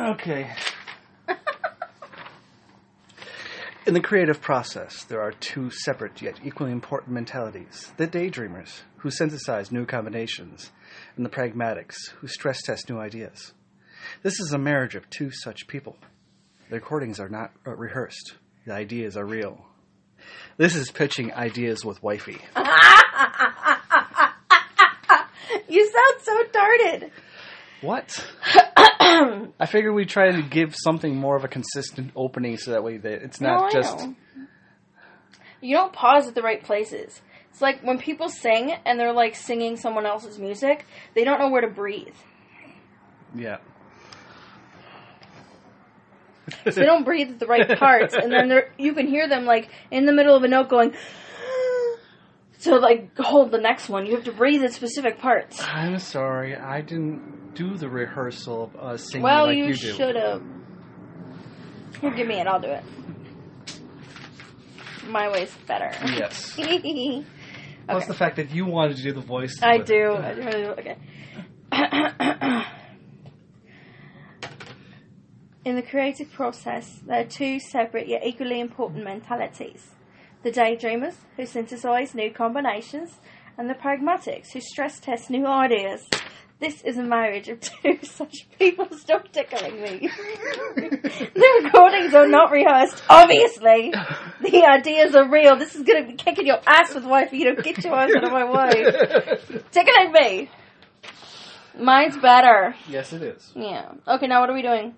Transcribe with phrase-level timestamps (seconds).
[0.00, 0.50] Okay.
[3.86, 9.10] In the creative process, there are two separate yet equally important mentalities the daydreamers, who
[9.10, 10.70] synthesize new combinations,
[11.16, 13.52] and the pragmatics, who stress test new ideas.
[14.22, 15.98] This is a marriage of two such people.
[16.70, 19.66] The recordings are not uh, rehearsed, the ideas are real.
[20.56, 22.38] This is pitching ideas with wifey.
[25.70, 27.12] You sound so darted.
[27.80, 28.24] What?
[29.02, 32.98] I figured we'd try to give something more of a consistent opening so that way
[32.98, 33.98] that it's not No, just.
[33.98, 34.14] know.
[35.60, 37.20] You don't pause at the right places.
[37.50, 41.48] It's like when people sing and they're like singing someone else's music, they don't know
[41.50, 42.14] where to breathe.
[43.34, 43.58] Yeah.
[46.64, 49.68] So they don't breathe at the right parts, and then you can hear them like
[49.90, 50.94] in the middle of a note going.
[52.60, 54.04] So like hold the next one.
[54.04, 55.58] You have to breathe at specific parts.
[55.62, 59.92] I'm sorry, I didn't do the rehearsal of uh, singing Well, like you, you, do.
[59.94, 60.42] should have.
[62.02, 62.46] Here, give me it.
[62.46, 62.84] I'll do it.
[65.06, 65.90] My way's better.
[66.04, 66.52] Yes.
[66.58, 67.24] okay.
[67.88, 69.58] Plus the fact that you wanted to do the voice.
[69.62, 70.12] I with do.
[70.12, 70.20] it.
[70.20, 70.42] I do.
[70.42, 70.74] I do.
[70.80, 70.98] Okay.
[75.64, 79.94] In the creative process, there are two separate yet equally important mentalities.
[80.42, 83.18] The daydreamers, who synthesize new combinations,
[83.58, 86.08] and the pragmatics, who stress test new ideas.
[86.60, 88.86] This is a marriage of two such people.
[88.96, 90.08] Stop tickling me.
[90.76, 93.92] the recordings are not rehearsed, obviously.
[94.42, 95.56] The ideas are real.
[95.56, 97.32] This is going to be kicking your ass with wife.
[97.32, 98.84] You don't get your ass out of my way.
[99.70, 100.50] Tickling me.
[101.78, 102.74] Mine's better.
[102.88, 103.52] yes, it is.
[103.54, 103.92] Yeah.
[104.06, 104.94] Okay, now what are we doing?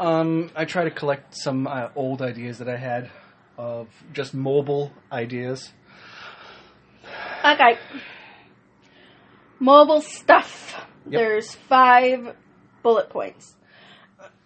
[0.00, 3.10] Um, I try to collect some uh, old ideas that I had
[3.58, 5.72] of just mobile ideas.
[7.44, 7.76] Okay.
[9.58, 10.86] Mobile stuff.
[11.04, 11.12] Yep.
[11.12, 12.34] There's five
[12.82, 13.56] bullet points.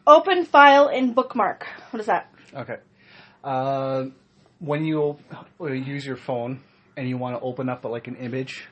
[0.06, 1.66] Open file in bookmark.
[1.90, 2.32] What is that?
[2.54, 2.78] Okay.
[3.44, 4.06] Uh,
[4.58, 5.18] when you
[5.60, 6.60] use your phone
[6.96, 8.64] and you want to open up like an image,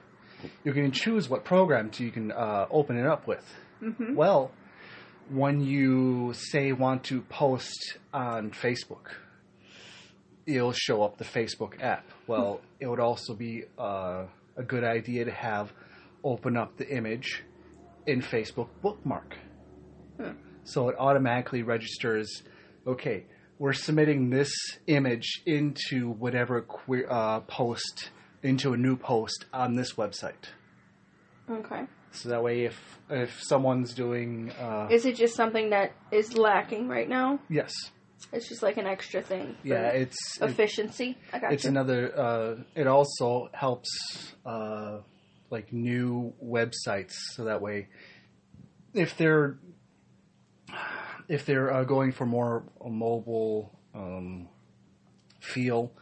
[0.64, 3.44] you can choose what program to you can uh, open it up with.
[3.82, 4.14] Mm-hmm.
[4.14, 4.52] Well,
[5.28, 9.12] when you say want to post on Facebook,
[10.56, 12.04] it'll show up the Facebook app.
[12.26, 14.24] Well, it would also be uh,
[14.56, 15.72] a good idea to have
[16.24, 17.42] open up the image
[18.06, 19.36] in Facebook bookmark.
[20.64, 22.42] So it automatically registers,
[22.86, 23.24] okay,
[23.58, 24.52] we're submitting this
[24.86, 28.10] image into whatever que- uh, post,
[28.42, 30.50] into a new post on this website.
[31.50, 31.84] Okay.
[32.12, 36.86] So that way, if if someone's doing, uh, Is it just something that is lacking
[36.88, 37.38] right now?
[37.48, 37.72] yes,
[38.32, 39.56] It's just like an extra thing.
[39.62, 41.18] for yeah, it's it- efficiency.
[41.32, 41.70] I got it's you.
[41.70, 42.18] another.
[42.18, 44.98] Uh, it also helps uh,
[45.50, 47.88] like new websites, so that way,
[48.94, 49.58] if they're
[51.28, 54.48] if they're uh, going for more a mobile um,
[55.40, 55.92] feel,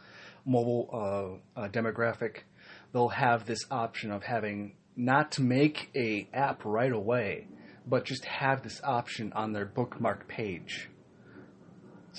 [0.45, 2.39] mobile uh, uh, demographic,
[2.93, 7.47] they'll have this option of having not to make a app right away,
[7.87, 10.89] but just have this option on their bookmark page.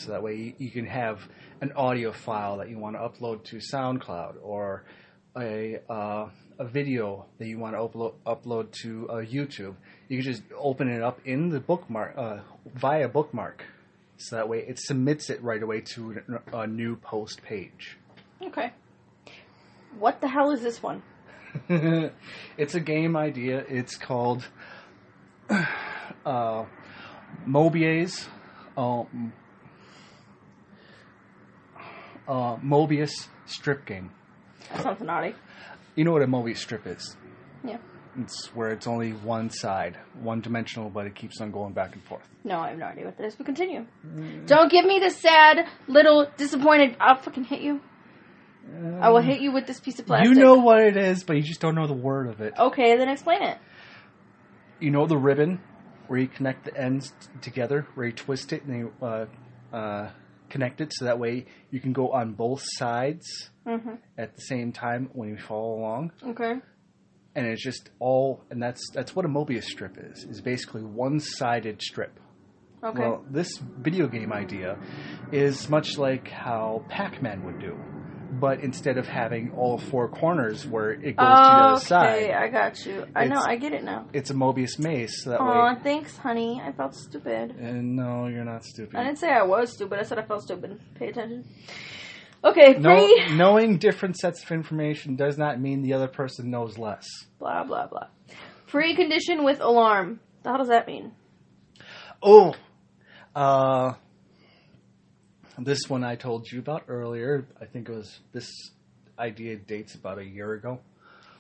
[0.01, 1.29] So that way you, you can have
[1.61, 4.85] an audio file that you want to upload to SoundCloud or
[5.37, 6.29] a uh,
[6.59, 9.75] a video that you want to upload upload to uh, YouTube.
[10.09, 12.39] You can just open it up in the bookmark uh,
[12.75, 13.65] via bookmark.
[14.17, 16.21] So that way it submits it right away to
[16.53, 17.97] a, new post page.
[18.43, 18.73] Okay.
[19.99, 21.03] What the hell is this one?
[22.59, 23.65] it's a game idea.
[23.69, 24.47] It's called
[25.51, 26.65] uh,
[27.47, 28.27] Mobius.
[28.77, 29.33] Um,
[32.31, 33.11] uh, Mobius
[33.47, 34.11] strip game.
[34.73, 35.35] That sounds naughty.
[35.97, 37.17] You know what a Mobius strip is?
[37.65, 37.79] Yeah.
[38.21, 42.03] It's where it's only one side, one dimensional, but it keeps on going back and
[42.05, 42.27] forth.
[42.45, 43.85] No, I have no idea what that is, but continue.
[44.47, 46.97] Don't give me the sad, little, disappointed.
[47.01, 47.81] I'll fucking hit you.
[49.01, 50.29] I will hit you with this piece of plastic.
[50.29, 52.55] You know what it is, but you just don't know the word of it.
[52.59, 53.59] Okay, then explain it.
[54.81, 55.61] You know the ribbon
[56.07, 59.27] where you connect the ends t- together, where you twist it and you uh,
[59.73, 60.11] uh,
[60.51, 63.27] connect it, so that way you can go on both sides
[63.67, 63.97] Mm-hmm.
[64.19, 66.13] at the same time when you follow along.
[66.27, 66.55] Okay.
[67.35, 70.25] And it's just all, and that's that's what a Mobius strip is.
[70.25, 72.19] Is basically one-sided strip.
[72.83, 72.99] Okay.
[72.99, 74.79] Well, this video game idea
[75.31, 77.79] is much like how Pac-Man would do,
[78.41, 82.31] but instead of having all four corners where it goes to the other okay, side,
[82.31, 83.07] I got you.
[83.15, 84.07] I know, I get it now.
[84.13, 85.23] it's a Mobius maze.
[85.23, 86.61] So that Aw, way, thanks, honey.
[86.65, 87.53] I felt stupid.
[87.53, 88.97] and no, you're not stupid.
[88.97, 89.99] I didn't say I was stupid.
[89.99, 90.81] I said I felt stupid.
[90.97, 91.45] Pay attention.
[92.43, 93.37] Okay, No, free.
[93.37, 97.07] knowing different sets of information does not mean the other person knows less.
[97.39, 98.07] Blah blah blah.
[98.67, 100.21] Free condition with alarm.
[100.45, 101.13] How does that mean?
[102.23, 102.55] Oh,
[103.35, 103.93] uh,
[105.65, 107.47] this one I told you about earlier.
[107.61, 108.51] I think it was this
[109.19, 110.81] idea dates about a year ago.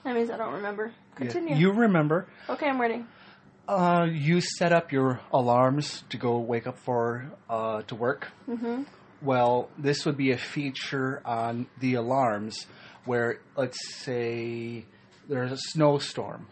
[0.04, 0.92] That means I don't remember.
[1.14, 1.56] Continue.
[1.56, 2.26] You remember?
[2.48, 3.04] okay, I'm ready.
[3.68, 8.28] Uh, you set up your alarms to go wake up for uh, to work.
[8.48, 8.82] Mm-hmm.
[9.22, 12.66] Well, this would be a feature on the alarms
[13.04, 14.86] where, let's say,
[15.28, 16.48] there's a snowstorm.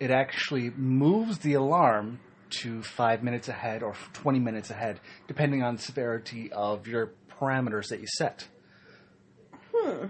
[0.00, 2.20] It actually moves the alarm
[2.50, 7.88] to five minutes ahead or 20 minutes ahead, depending on the severity of your parameters
[7.88, 8.46] that you set.
[9.74, 10.06] Hmm.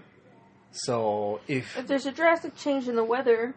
[0.72, 3.54] So if If there's a drastic change in the weather,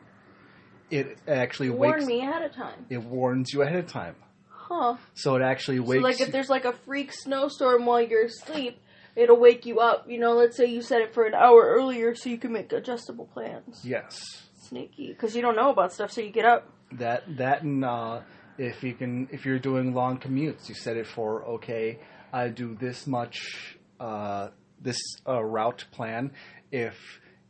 [0.89, 2.85] it actually warn wakes, me ahead of time.
[2.89, 4.15] it warns you ahead of time.
[4.49, 4.97] Huh.
[5.15, 6.01] So it actually wakes.
[6.01, 8.79] So, like, if there's like a freak snowstorm while you're asleep,
[9.15, 10.05] it'll wake you up.
[10.09, 12.71] You know, let's say you set it for an hour earlier so you can make
[12.71, 13.81] adjustable plans.
[13.83, 14.19] yes,
[14.61, 16.71] Sneaky, because you don't know about stuff, so you get up.
[16.93, 18.21] that that and uh,
[18.59, 21.99] if you can if you're doing long commutes, you set it for okay.
[22.31, 24.49] I do this much uh,
[24.81, 26.31] this uh, route plan.
[26.71, 26.95] If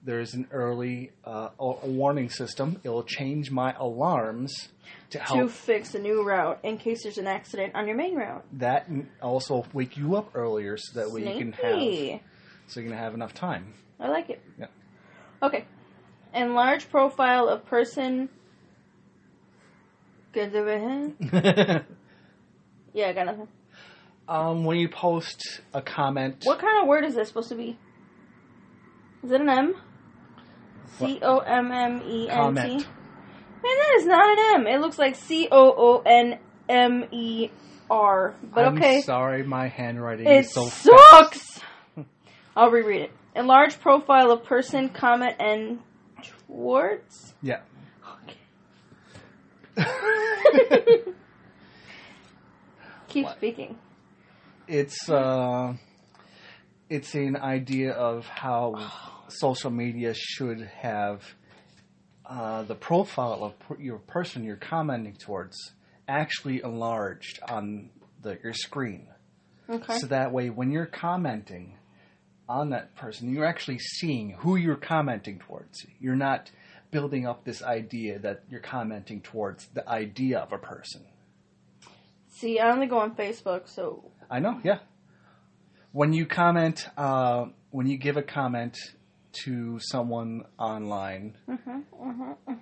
[0.04, 4.70] there's an early uh, a warning system, it'll change my alarms
[5.10, 8.16] to help To fix a new route in case there's an accident on your main
[8.16, 8.46] route.
[8.54, 8.88] that
[9.22, 12.22] also wake you up earlier so that way you can have Sneaky.
[12.68, 13.74] so you can have enough time.
[14.00, 14.42] I like it.
[14.58, 14.68] Yeah.
[15.44, 15.66] Okay.
[16.34, 18.30] Enlarge profile of person.
[20.32, 20.64] Good to
[21.22, 21.86] be-
[22.94, 23.48] Yeah, I got nothing.
[24.28, 27.78] um, when you post a comment, What kind of word is this supposed to be?
[29.24, 29.76] Is it an M?
[30.98, 32.34] C O M M E N T.
[32.36, 32.66] Comment.
[32.66, 32.84] Man,
[33.64, 34.68] that is not an M.
[34.68, 37.50] It looks like C O O N M E
[37.90, 38.36] R.
[38.44, 39.02] But I'm okay.
[39.02, 40.84] sorry, my handwriting It is so fast.
[41.12, 41.60] sucks.
[42.56, 43.12] I'll reread it.
[43.36, 45.80] Enlarge profile of person, comment, and
[46.48, 47.34] towards.
[47.42, 47.62] Yeah.
[53.08, 53.38] Keep What?
[53.38, 53.78] speaking.
[54.68, 55.74] it's uh,
[56.90, 58.92] it's an idea of how
[59.30, 61.24] social media should have
[62.26, 65.56] uh, the profile of per- your person you're commenting towards
[66.08, 67.90] actually enlarged on
[68.22, 69.08] the your screen.
[69.70, 69.98] Okay.
[70.00, 71.78] So that way, when you're commenting
[72.48, 75.86] on that person, you're actually seeing who you're commenting towards.
[76.00, 76.50] You're not
[76.92, 81.06] building up this idea that you're commenting towards the idea of a person.
[82.30, 84.80] See, I only go on Facebook, so I know, yeah.
[85.92, 88.78] When you comment, uh, when you give a comment
[89.44, 91.36] to someone online,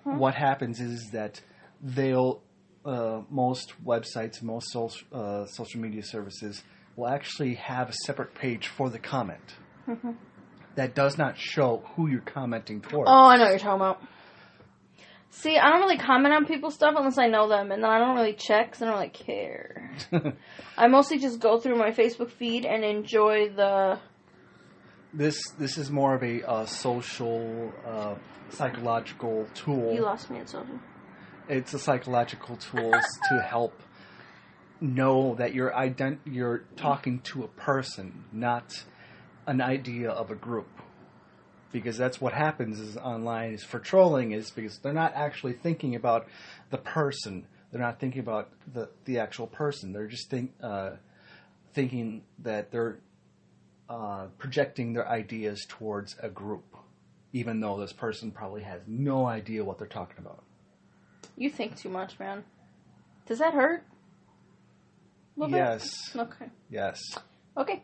[0.03, 1.41] what happens is that
[1.81, 2.41] they'll,
[2.85, 6.63] uh, most websites, most social, uh, social media services
[6.95, 9.55] will actually have a separate page for the comment.
[10.75, 13.09] That does not show who you're commenting towards.
[13.09, 14.01] Oh, I know what you're talking about.
[15.39, 17.99] See, I don't really comment on people's stuff unless I know them, and then I
[17.99, 19.91] don't really check 'cause I don't really care.
[20.77, 23.99] I mostly just go through my Facebook feed and enjoy the.
[25.13, 28.15] this this is more of a uh, social, uh,
[28.49, 29.93] psychological tool.
[29.93, 30.79] You lost me at social.
[31.47, 33.73] it's a psychological tools to help
[34.81, 38.73] know that you're ident- you're talking to a person, not
[39.45, 40.67] an idea of a group.
[41.71, 45.95] Because that's what happens is online is for trolling is because they're not actually thinking
[45.95, 46.27] about
[46.69, 47.45] the person.
[47.71, 49.91] They're not thinking about the the actual person.
[49.91, 50.91] They're just think uh,
[51.73, 52.99] thinking that they're
[53.89, 56.75] uh, projecting their ideas towards a group,
[57.33, 60.43] even though this person probably has no idea what they're talking about.
[61.37, 62.43] You think too much, man.
[63.27, 63.83] Does that hurt?
[65.35, 65.57] Little bit?
[65.57, 66.15] Yes.
[66.15, 66.45] Okay.
[66.69, 66.99] Yes.
[67.55, 67.83] Okay.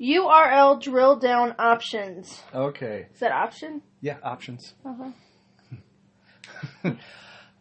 [0.00, 2.42] URL drill down options.
[2.54, 3.06] Okay.
[3.12, 3.82] Is that option?
[4.00, 4.74] Yeah, options.
[4.84, 5.10] Uh-huh.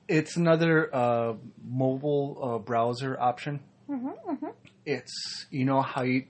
[0.07, 3.59] It's another uh, mobile uh, browser option.
[3.89, 4.47] Mm-hmm, mm-hmm.
[4.85, 6.25] It's you know how you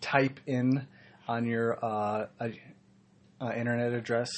[0.00, 0.86] type in
[1.26, 2.26] on your uh,
[3.40, 4.30] internet address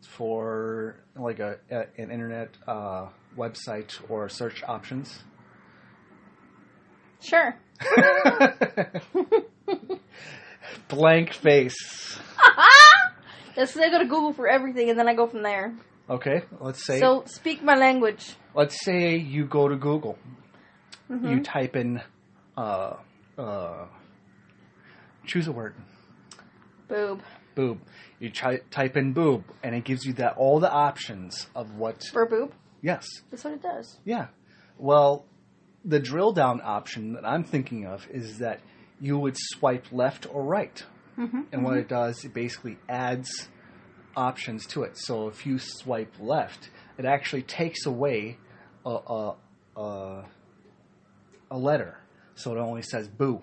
[0.00, 5.24] for like a, a an internet uh, website or search options.
[7.20, 7.54] Sure.
[10.88, 12.18] Blank face.
[13.56, 15.74] That's I go to Google for everything, and then I go from there.
[16.08, 18.34] Okay, let's say So speak my language.
[18.54, 20.18] let's say you go to Google.
[21.10, 21.28] Mm-hmm.
[21.28, 22.00] You type in
[22.56, 22.94] uh,
[23.36, 23.86] uh,
[25.26, 25.74] choose a word.
[26.88, 27.22] Boob.
[27.54, 27.80] Boob.
[28.20, 32.04] You try, type in boob, and it gives you that all the options of what.
[32.12, 32.52] For boob.
[32.80, 33.06] Yes.
[33.30, 33.98] That's what it does.
[34.04, 34.28] Yeah.
[34.78, 35.26] Well,
[35.84, 38.60] the drill down option that I'm thinking of is that
[39.00, 40.82] you would swipe left or right,
[41.18, 41.40] Mm-hmm.
[41.52, 43.48] and what it does, it basically adds
[44.16, 44.96] options to it.
[44.96, 48.38] So if you swipe left, it actually takes away
[48.86, 49.34] a, a,
[49.76, 50.24] a
[51.50, 51.98] a letter,
[52.36, 53.40] so it only says boo,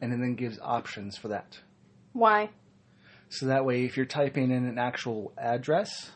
[0.00, 1.58] and it then gives options for that.
[2.12, 2.50] Why?
[3.30, 6.10] So that way, if you're typing in an actual address,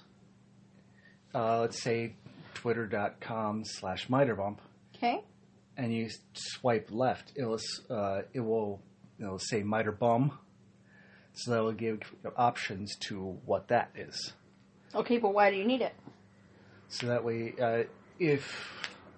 [1.34, 2.14] uh, let's say
[2.54, 4.58] twitter.com slash miterbump,
[4.94, 5.24] Okay.
[5.76, 7.58] And you swipe left, it'll
[7.90, 8.80] uh, it will
[9.20, 10.38] it'll say miter bum.
[11.34, 12.00] So that will give
[12.36, 14.32] options to what that is.
[14.94, 15.94] Okay, but why do you need it?
[16.88, 17.82] So that way, uh,
[18.18, 18.50] if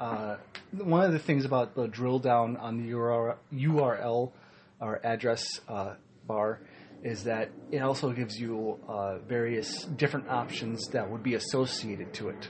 [0.01, 0.37] uh,
[0.73, 4.33] one of the things about the drill down on the URL, URL
[4.81, 5.95] or address uh,
[6.27, 6.61] bar
[7.03, 12.29] is that it also gives you uh, various different options that would be associated to
[12.29, 12.49] it.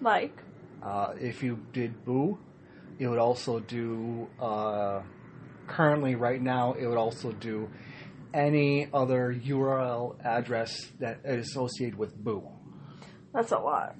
[0.00, 0.43] Like,
[0.84, 2.38] Uh, if you did boo,
[2.98, 4.28] it would also do.
[4.40, 5.02] Uh,
[5.66, 7.68] currently, right now, it would also do
[8.34, 12.42] any other URL address that is associated with boo.
[13.32, 13.96] that's a lot.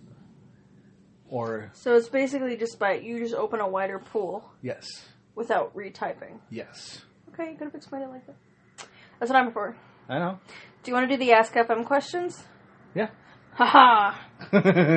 [1.29, 4.87] Or So it's basically just by you just open a wider pool yes,
[5.35, 6.39] without retyping.
[6.51, 8.37] yes, Okay, you could have explained it like that.
[9.19, 9.77] That's what I'm for.
[10.09, 10.39] I know.
[10.83, 12.45] Do you want to do the Ask FM questions?
[12.95, 13.09] Yeah,
[13.55, 14.19] Haha.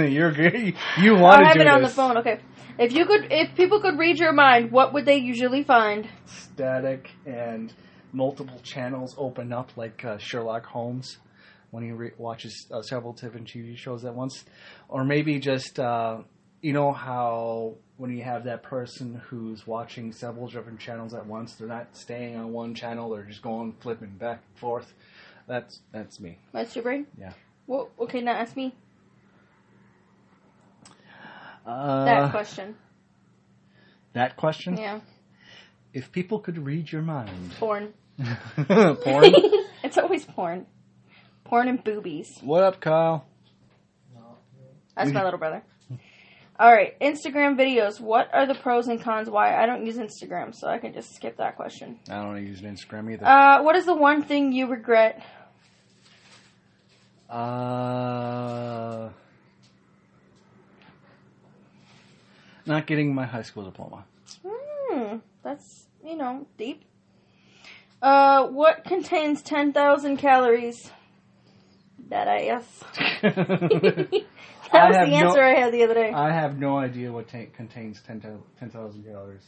[0.05, 0.75] you're great.
[0.97, 2.17] You I want to have it on the phone.
[2.17, 2.39] Okay.
[2.79, 6.07] If you could, if people could read your mind, what would they usually find?
[6.25, 7.73] Static and
[8.13, 11.17] multiple channels open up like uh, Sherlock Holmes
[11.71, 14.45] when he re- watches uh, several different TV shows at once,
[14.89, 16.19] or maybe just uh,
[16.61, 21.55] you know how when you have that person who's watching several different channels at once,
[21.55, 24.93] they're not staying on one channel; they're just going flipping back and forth.
[25.47, 26.37] That's that's me.
[26.53, 27.07] That's your brain.
[27.19, 27.33] Yeah.
[27.67, 28.73] Well, okay, now ask me
[31.65, 32.75] Uh, that question.
[34.13, 34.77] that question.
[34.77, 35.01] Yeah,
[35.93, 37.93] If people could read your mind, porn.
[38.67, 39.33] porn.
[39.83, 40.65] it's always porn.
[41.43, 42.39] Porn and boobies.
[42.41, 43.25] what up, Kyle?
[44.95, 45.61] That's my little brother.
[46.59, 47.99] All right, Instagram videos.
[48.01, 49.29] What are the pros and cons?
[49.29, 51.99] Why I don't use Instagram, so I can just skip that question.
[52.09, 53.23] I don't use Instagram either.
[53.25, 55.21] Uh, what is the one thing you regret?
[57.29, 59.09] Uh,
[62.65, 64.05] not getting my high school diploma.
[64.45, 66.83] Hmm, that's you know deep.
[68.01, 70.91] Uh, what contains ten thousand calories?
[72.09, 72.39] That I
[73.23, 73.29] I
[74.71, 76.11] that was the no- answer I had the other day.
[76.11, 79.43] I have no idea what ta- contains 10,000 10,000 calories.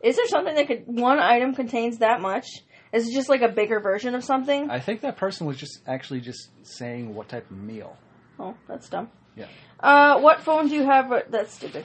[0.00, 2.46] Is there something that could one item contains that much?
[2.96, 4.70] Is it just like a bigger version of something?
[4.70, 7.94] I think that person was just actually just saying what type of meal.
[8.38, 9.10] Oh, that's dumb.
[9.36, 9.48] Yeah.
[9.78, 11.12] Uh, what phone do you have?
[11.28, 11.84] That's stupid.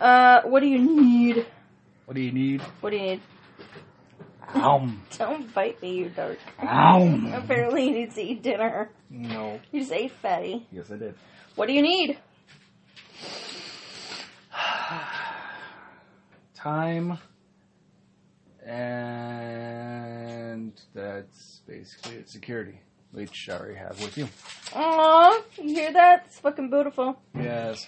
[0.00, 1.44] Uh, what do you need?
[2.06, 2.62] What do you need?
[2.80, 3.20] What do you need?
[4.54, 4.88] Ow.
[5.18, 6.38] Don't bite me, you dark.
[6.62, 7.32] Ow.
[7.34, 8.88] Apparently, you need to eat dinner.
[9.10, 9.60] No.
[9.72, 10.66] You just ate fatty.
[10.72, 11.14] Yes, I did.
[11.54, 12.18] What do you need?
[16.54, 17.18] Time.
[18.66, 22.28] And that's basically it.
[22.30, 22.80] Security,
[23.12, 24.28] which I already have with you.
[24.74, 26.24] Aw, you hear that?
[26.26, 27.20] It's fucking beautiful.
[27.34, 27.86] Yes.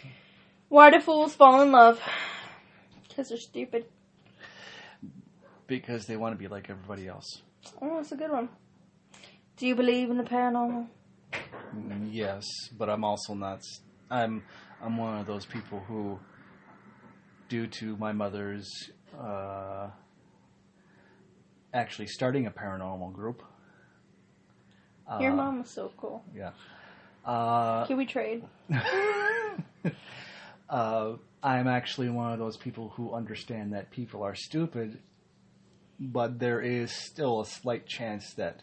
[0.69, 2.01] Why do fools fall in love?
[3.09, 3.87] Because they're stupid.
[5.67, 7.43] Because they want to be like everybody else.
[7.83, 8.49] Oh, that's a good one.
[9.57, 10.87] Do you believe in the paranormal?
[11.75, 12.45] Mm, Yes,
[12.79, 13.59] but I'm also not.
[13.59, 13.81] s-
[14.11, 14.45] I'm
[14.81, 16.19] I'm one of those people who,
[17.49, 18.71] due to my mother's
[19.19, 19.91] uh,
[21.73, 23.43] actually starting a paranormal group.
[25.21, 26.23] Your uh, mom was so cool.
[26.35, 26.51] Yeah.
[27.25, 28.45] Uh, Can we trade?
[30.71, 34.99] uh, I'm actually one of those people who understand that people are stupid,
[35.99, 38.63] but there is still a slight chance that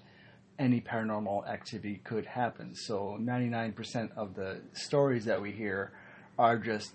[0.57, 2.75] any paranormal activity could happen.
[2.75, 5.91] So 99% of the stories that we hear
[6.37, 6.93] are just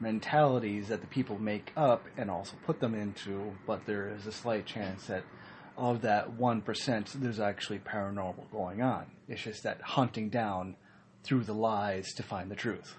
[0.00, 4.32] mentalities that the people make up and also put them into, but there is a
[4.32, 5.24] slight chance that
[5.76, 9.06] of that 1%, there's actually paranormal going on.
[9.28, 10.76] It's just that hunting down
[11.22, 12.96] through the lies to find the truth.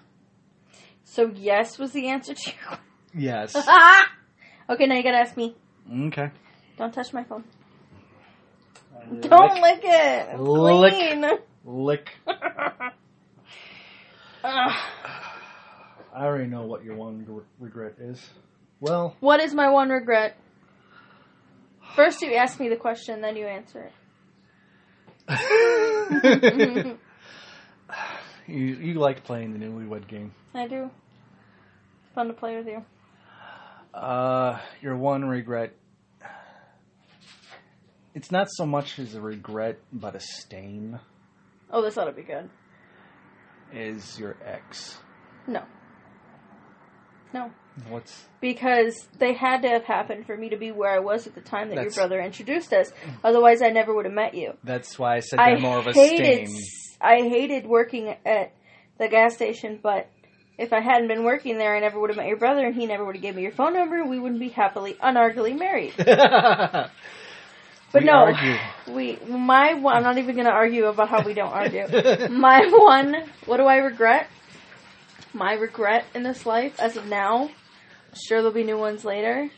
[1.04, 2.78] So yes was the answer to your
[3.14, 3.56] Yes.
[4.68, 5.54] Okay, now you gotta ask me.
[6.08, 6.30] okay.
[6.76, 7.44] Don't touch my phone.
[9.20, 10.28] Don't lick it.
[10.32, 10.92] It's Lick.
[10.92, 11.24] clean.
[11.64, 12.10] Lick.
[14.44, 14.74] I
[16.16, 17.24] already know what your one
[17.60, 18.20] regret is.
[18.80, 20.36] Well, what is my one regret?
[21.96, 23.92] First, you ask me the question, then you answer it.
[28.46, 30.34] you you like playing the Newlywed Game.
[30.52, 30.90] I do.
[32.14, 32.84] Fun to play with you.
[33.94, 35.72] Uh, your one regret.
[38.14, 41.00] It's not so much as a regret, but a stain.
[41.70, 42.50] Oh, this ought to be good.
[43.72, 44.98] Is your ex?
[45.46, 45.62] No.
[47.32, 47.50] No.
[47.88, 51.34] What's Because they had to have happened for me to be where I was at
[51.34, 52.90] the time that That's- your brother introduced us.
[52.90, 53.12] Mm.
[53.24, 54.54] Otherwise, I never would have met you.
[54.64, 56.62] that's why I said I they're more of a hated, stain.
[57.00, 58.52] I hated working at
[58.98, 60.08] the gas station, but
[60.56, 62.86] if I hadn't been working there, I never would have met your brother, and he
[62.86, 64.02] never would have given me your phone number.
[64.04, 65.92] We wouldn't be happily, unarguably married.
[65.98, 66.06] but
[67.92, 68.56] But we no, argue.
[68.88, 69.96] we my one.
[69.96, 71.86] I'm not even going to argue about how we don't argue.
[72.30, 73.14] my one.
[73.44, 74.28] What do I regret?
[75.34, 77.50] My regret in this life, as of now.
[78.16, 79.50] Sure, there'll be new ones later.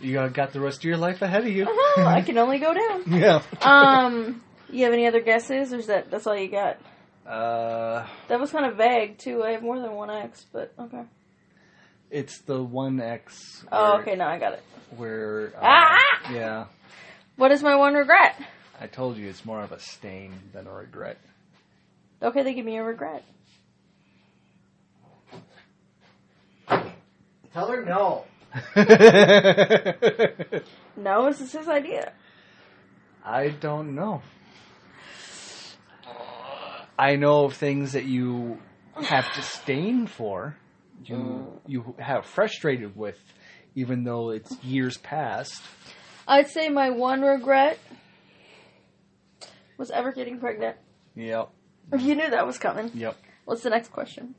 [0.00, 1.66] You got the rest of your life ahead of you.
[1.96, 3.02] Oh, I can only go down.
[3.20, 3.42] yeah.
[3.60, 6.78] Um, you have any other guesses, or is that that's all you got?
[7.26, 9.44] Uh, That was kind of vague too.
[9.44, 11.02] I have more than one X, but okay.
[12.10, 13.64] it's the one X.
[13.70, 14.16] Oh, okay.
[14.16, 14.62] Now I got it.
[14.96, 15.52] Where?
[15.56, 16.32] Uh, Ah!
[16.32, 16.64] Yeah.
[17.36, 18.36] What is my one regret?
[18.80, 21.18] I told you it's more of a stain than a regret.
[22.22, 23.22] Okay, they give me a regret.
[27.52, 28.24] Tell her no.
[30.96, 32.12] No, this is his idea.
[33.24, 34.22] I don't know.
[36.98, 38.58] I know of things that you
[39.02, 40.56] have disdain for,
[41.04, 41.60] you mm.
[41.66, 43.18] you have frustrated with,
[43.74, 45.62] even though it's years past.
[46.28, 47.78] I'd say my one regret
[49.78, 50.76] was ever getting pregnant.
[51.16, 51.48] Yep,
[51.98, 52.90] You knew that was coming.
[52.94, 53.16] yep.
[53.46, 54.34] What's the next question?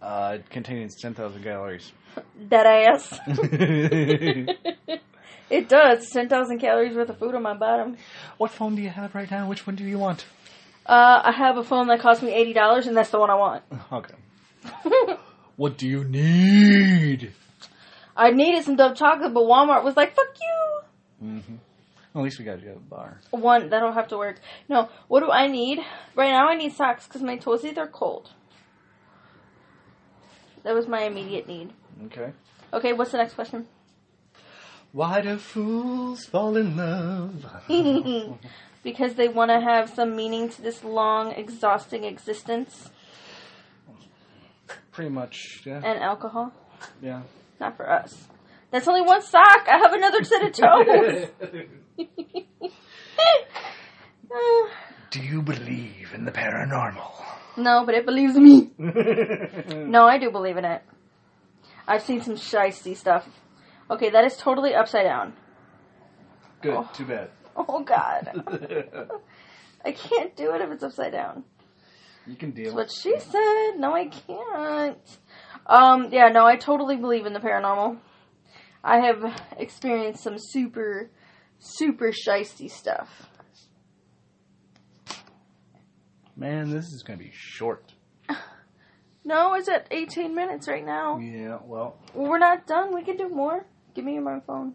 [0.00, 1.92] Uh, it contains ten thousand calories.
[2.48, 3.18] Dead ass.
[5.50, 6.08] it does.
[6.10, 7.96] Ten thousand calories worth of food on my bottom.
[8.38, 9.48] what phone do you have right now?
[9.48, 10.24] Which one do you want?
[10.86, 13.34] Uh, I have a phone that cost me eighty dollars, and that's the one I
[13.34, 13.62] want.
[13.92, 14.14] Okay.
[15.56, 17.32] What do you need?
[18.16, 21.54] I needed some Dove chocolate, but Walmart was like, "Fuck you." Mm-hmm.
[22.14, 23.20] At least we got you at the bar.
[23.30, 24.40] One that'll have to work.
[24.68, 25.80] No, what do I need
[26.14, 26.48] right now?
[26.48, 28.30] I need socks because my toesies are cold.
[30.68, 31.72] That was my immediate need.
[32.04, 32.30] Okay.
[32.74, 33.66] Okay, what's the next question?
[34.92, 37.46] Why do fools fall in love?
[38.82, 42.90] because they want to have some meaning to this long, exhausting existence.
[44.92, 45.80] Pretty much, yeah.
[45.82, 46.52] And alcohol.
[47.00, 47.22] Yeah.
[47.58, 48.28] Not for us.
[48.70, 49.66] That's only one sock.
[49.66, 51.28] I have another set of toes.
[55.10, 57.37] Do you believe in the paranormal?
[57.58, 58.70] No, but it believes me.
[58.78, 60.82] No, I do believe in it.
[61.86, 63.26] I've seen some shisty stuff.
[63.90, 65.32] Okay, that is totally upside down.
[66.62, 66.74] Good.
[66.74, 66.90] Oh.
[66.94, 67.30] Too bad.
[67.60, 68.30] Oh God,
[69.84, 71.42] I can't do it if it's upside down.
[72.24, 72.72] you can deal.
[72.76, 73.80] That's what she said.
[73.80, 75.18] No, I can't.
[75.66, 77.98] Um, yeah, no, I totally believe in the paranormal.
[78.84, 81.10] I have experienced some super,
[81.58, 83.08] super shisty stuff.
[86.38, 87.92] Man, this is gonna be short.
[89.24, 91.18] No, it's at 18 minutes right now.
[91.18, 91.58] Yeah.
[91.62, 92.94] Well, We're not done.
[92.94, 93.66] We can do more.
[93.94, 94.74] Give me my phone.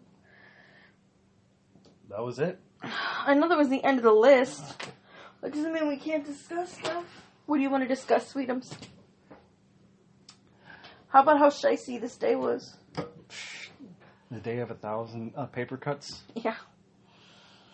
[2.08, 2.60] that was it.
[3.26, 4.62] I know that was the end of the list.
[5.40, 7.04] That doesn't mean we can't discuss stuff.
[7.46, 8.72] What do you want to discuss, Sweetums?
[11.08, 12.76] How about how shisty this day was?
[14.30, 16.22] The day of a thousand uh, paper cuts.
[16.36, 16.54] Yeah.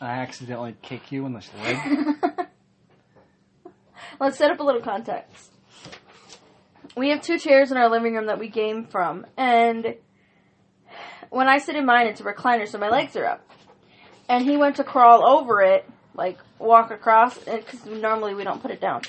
[0.00, 2.29] I accidentally kick you in the leg.
[4.20, 5.50] Let's set up a little context.
[6.94, 9.94] We have two chairs in our living room that we game from, and
[11.30, 13.48] when I sit in mine, it's a recliner, so my legs are up.
[14.28, 18.70] And he went to crawl over it, like walk across, because normally we don't put
[18.70, 19.02] it down.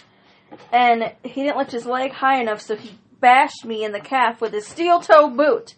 [0.71, 4.39] And he didn't lift his leg high enough, so he bashed me in the calf
[4.39, 5.76] with his steel toe boot.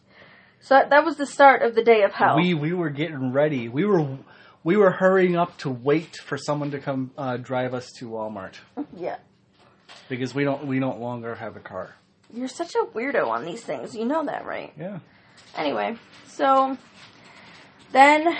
[0.60, 2.38] So that, was the start of the day of hell.
[2.38, 3.68] we we were getting ready.
[3.68, 4.18] We were
[4.64, 8.56] we were hurrying up to wait for someone to come uh, drive us to Walmart
[8.98, 9.18] yeah.
[10.10, 11.96] because we don't we no longer have a car.
[12.34, 13.96] You're such a weirdo on these things.
[13.96, 14.74] You know that, right?
[14.78, 15.00] Yeah.
[15.56, 15.98] Anyway,
[16.28, 16.78] so
[17.92, 18.36] then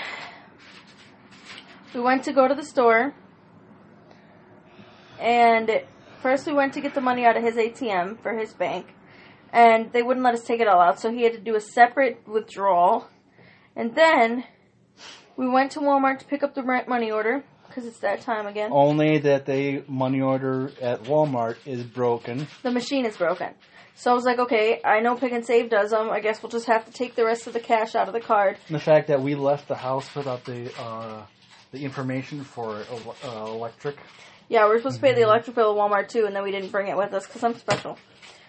[1.94, 3.14] we went to go to the store,
[5.20, 5.82] and
[6.22, 8.94] first we went to get the money out of his ATM for his bank,
[9.52, 11.60] and they wouldn't let us take it all out, so he had to do a
[11.60, 13.08] separate withdrawal.
[13.76, 14.44] And then
[15.36, 18.46] we went to Walmart to pick up the rent money order because it's that time
[18.46, 18.70] again.
[18.72, 22.46] Only that the money order at Walmart is broken.
[22.62, 23.48] The machine is broken.
[23.96, 26.10] So I was like, okay, I know Pick and Save does them.
[26.10, 28.20] I guess we'll just have to take the rest of the cash out of the
[28.20, 28.56] card.
[28.68, 31.24] The fact that we left the house without the uh,
[31.70, 32.82] the information for
[33.24, 33.96] uh, electric.
[34.48, 36.50] Yeah, we were supposed to pay the electric bill at Walmart too, and then we
[36.50, 37.98] didn't bring it with us because I'm special.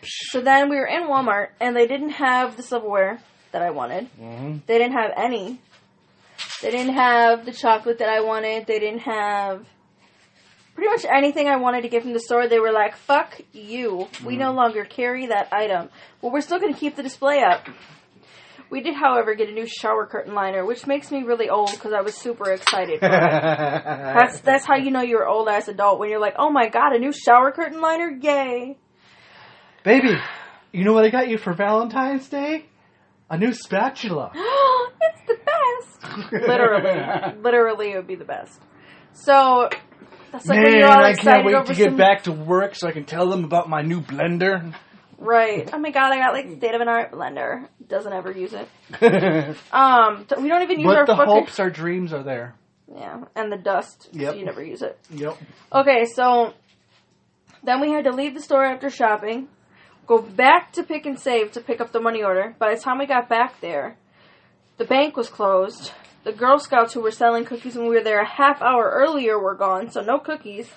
[0.03, 3.19] So then we were in Walmart, and they didn't have the silverware
[3.51, 4.09] that I wanted.
[4.19, 4.57] Mm-hmm.
[4.67, 5.61] They didn't have any.
[6.61, 8.65] They didn't have the chocolate that I wanted.
[8.65, 9.65] They didn't have
[10.75, 14.07] pretty much anything I wanted to get from the store, they were like, "Fuck you,
[14.23, 14.57] we no mm-hmm.
[14.57, 15.89] longer carry that item."
[16.21, 17.67] Well, we're still going to keep the display up.
[18.69, 21.93] We did, however, get a new shower curtain liner, which makes me really old because
[21.93, 22.99] I was super excited.
[22.99, 23.09] for it.
[23.11, 26.67] That's that's how you know you're an old ass adult when you're like, "Oh my
[26.69, 28.77] god, a new shower curtain liner, yay!"
[29.83, 30.15] Baby,
[30.71, 32.65] you know what I got you for Valentine's Day?
[33.29, 34.31] A new spatula.
[34.35, 36.31] it's the best.
[36.31, 38.61] literally, literally, it would be the best.
[39.13, 39.69] So
[40.31, 42.31] that's like when Man, you're all I can't wait over to get some- back to
[42.31, 44.73] work so I can tell them about my new blender.
[45.17, 45.69] Right.
[45.73, 47.67] Oh my god, I got like state of an art blender.
[47.87, 48.67] Doesn't ever use it.
[49.71, 52.55] Um, we don't even use but our the fucking hopes, our dreams are there.
[52.93, 54.09] yeah, and the dust.
[54.13, 54.35] so Yep.
[54.35, 54.99] you never use it.
[55.11, 55.37] Yep.
[55.73, 56.53] Okay, so
[57.63, 59.47] then we had to leave the store after shopping,
[60.05, 62.55] go back to pick and save to pick up the money order.
[62.59, 63.97] By the time we got back there,
[64.77, 65.91] the bank was closed.
[66.23, 69.39] The Girl Scouts who were selling cookies when we were there a half hour earlier
[69.39, 70.69] were gone, so no cookies.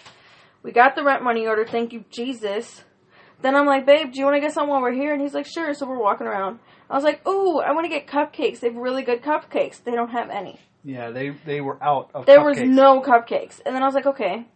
[0.63, 2.85] We got the rent money order, thank you, Jesus.
[3.41, 5.13] Then I'm like, babe, do you want to get some while we're here?
[5.13, 5.73] And he's like, sure.
[5.73, 6.59] So we're walking around.
[6.91, 8.61] I was like, ooh, I want to get cupcakes.
[8.61, 9.83] They have really good cupcakes.
[9.83, 10.59] They don't have any.
[10.85, 13.61] Yeah, they they were out of There was no cupcakes.
[13.65, 14.47] And then I was like, okay.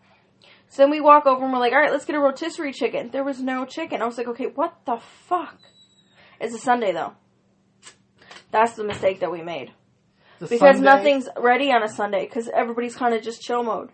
[0.72, 3.10] So then we walk over and we're like, all right, let's get a rotisserie chicken.
[3.10, 4.00] There was no chicken.
[4.00, 5.58] I was like, okay, what the fuck?
[6.40, 7.12] It's a Sunday though.
[8.50, 9.70] That's the mistake that we made.
[10.40, 13.90] It's Because Sunday- nothing's ready on a Sunday because everybody's kind of just chill mode.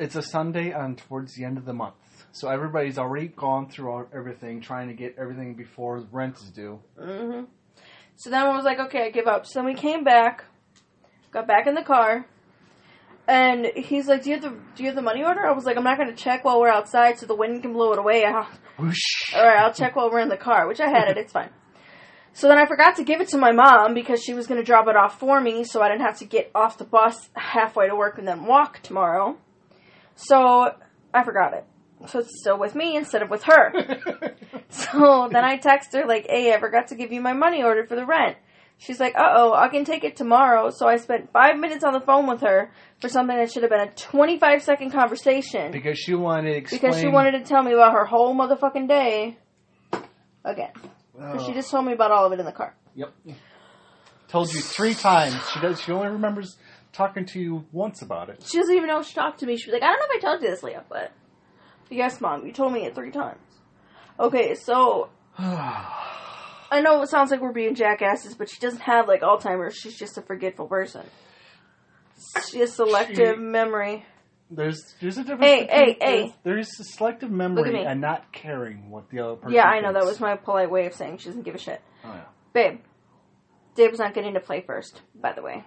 [0.00, 1.94] It's a Sunday and towards the end of the month,
[2.32, 6.80] so everybody's already gone through everything, trying to get everything before rent is due.
[6.98, 7.42] hmm
[8.16, 9.46] So then I was like, okay, I give up.
[9.46, 10.44] So then we came back,
[11.30, 12.26] got back in the car,
[13.28, 15.46] and he's like, do you have the do you have the money order?
[15.46, 17.92] I was like, I'm not gonna check while we're outside so the wind can blow
[17.92, 18.24] it away.
[18.78, 19.34] Whoosh.
[19.34, 21.18] all right, I'll check while we're in the car, which I had it.
[21.18, 21.50] It's fine.
[22.36, 24.64] So then I forgot to give it to my mom because she was going to
[24.64, 27.88] drop it off for me so I didn't have to get off the bus halfway
[27.88, 29.38] to work and then walk tomorrow.
[30.16, 30.70] So
[31.14, 31.64] I forgot it.
[32.08, 33.72] So it's still with me instead of with her.
[34.68, 37.86] so then I text her, like, hey, I forgot to give you my money order
[37.86, 38.36] for the rent.
[38.78, 40.70] She's like, uh oh, I can take it tomorrow.
[40.70, 43.70] So I spent five minutes on the phone with her for something that should have
[43.70, 46.80] been a 25 second conversation because she wanted to explain.
[46.82, 49.38] because she wanted to tell me about her whole motherfucking day
[50.44, 50.72] again.
[51.14, 52.74] Because Oh, she just told me about all of it in the car.
[52.94, 53.14] Yep.
[54.28, 55.34] Told you three times.
[55.52, 55.80] She does.
[55.80, 56.58] She only remembers
[56.92, 58.42] talking to you once about it.
[58.46, 59.56] She doesn't even know she talked to me.
[59.56, 61.12] She was like, I don't know if I told you this, Leah, but
[61.90, 63.40] yes, mom, you told me it three times.
[64.20, 65.08] Okay, so
[66.70, 69.76] I know it sounds like we're being jackasses, but she doesn't have like Alzheimer's.
[69.76, 71.04] She's just a forgetful person.
[72.50, 74.04] She has selective She- memory.
[74.48, 75.44] There's there's a difference.
[75.44, 76.34] Hey, between, hey, hey.
[76.44, 77.84] There's, there's a selective Look at memory me.
[77.84, 79.54] and not caring what the other person.
[79.56, 79.92] Yeah, I know.
[79.92, 80.12] That thinks.
[80.12, 81.80] was my polite way of saying she doesn't give a shit.
[82.04, 82.24] Oh, yeah.
[82.52, 82.78] Babe,
[83.74, 85.64] Dave was not getting to play first, by the way.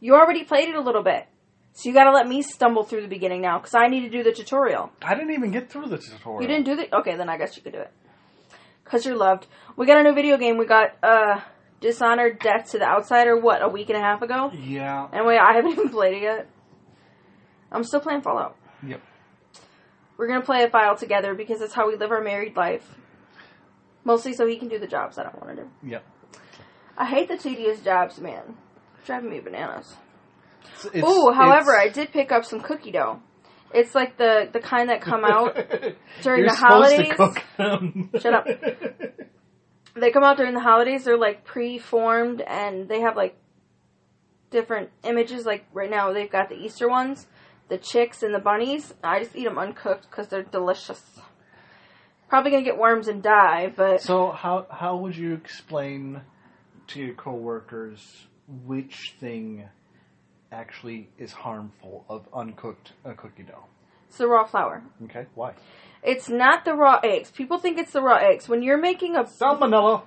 [0.00, 1.26] You already played it a little bit.
[1.72, 4.22] So you gotta let me stumble through the beginning now, because I need to do
[4.22, 4.90] the tutorial.
[5.00, 6.42] I didn't even get through the tutorial.
[6.42, 6.94] You didn't do the.
[6.98, 7.90] Okay, then I guess you could do it.
[8.88, 9.46] Because you're loved.
[9.76, 10.56] We got a new video game.
[10.56, 11.40] We got, uh,
[11.80, 14.50] Dishonored Death to the Outsider, what, a week and a half ago?
[14.52, 15.08] Yeah.
[15.12, 16.48] And wait, I haven't even played it yet.
[17.70, 18.56] I'm still playing Fallout.
[18.86, 19.02] Yep.
[20.16, 22.96] We're gonna play a file together because that's how we live our married life.
[24.04, 25.70] Mostly so he can do the jobs I don't want to do.
[25.84, 26.04] Yep.
[26.96, 28.56] I hate the tedious jobs, man.
[29.04, 29.94] Driving me bananas.
[30.64, 33.20] It's- it's- Ooh, however, I did pick up some cookie dough.
[33.74, 35.54] It's like the the kind that come out.
[36.22, 38.10] during You're the supposed to holidays- cook them.
[38.20, 38.46] Shut up.
[39.94, 41.04] They come out during the holidays.
[41.06, 43.36] They're like pre-formed and they have like
[44.50, 45.44] different images.
[45.44, 47.26] Like right now, they've got the Easter ones,
[47.68, 48.94] the chicks and the bunnies.
[49.02, 51.02] I just eat them uncooked because they're delicious.
[52.28, 56.20] Probably gonna get worms and die, but So how how would you explain
[56.88, 58.26] to your coworkers
[58.66, 59.68] which thing
[60.52, 63.64] actually is harmful of uncooked uh, cookie dough?
[64.08, 64.82] it's the raw flour.
[65.04, 65.54] Okay, why?
[66.02, 67.30] It's not the raw eggs.
[67.30, 68.48] People think it's the raw eggs.
[68.48, 70.02] When you're making a Salmonella.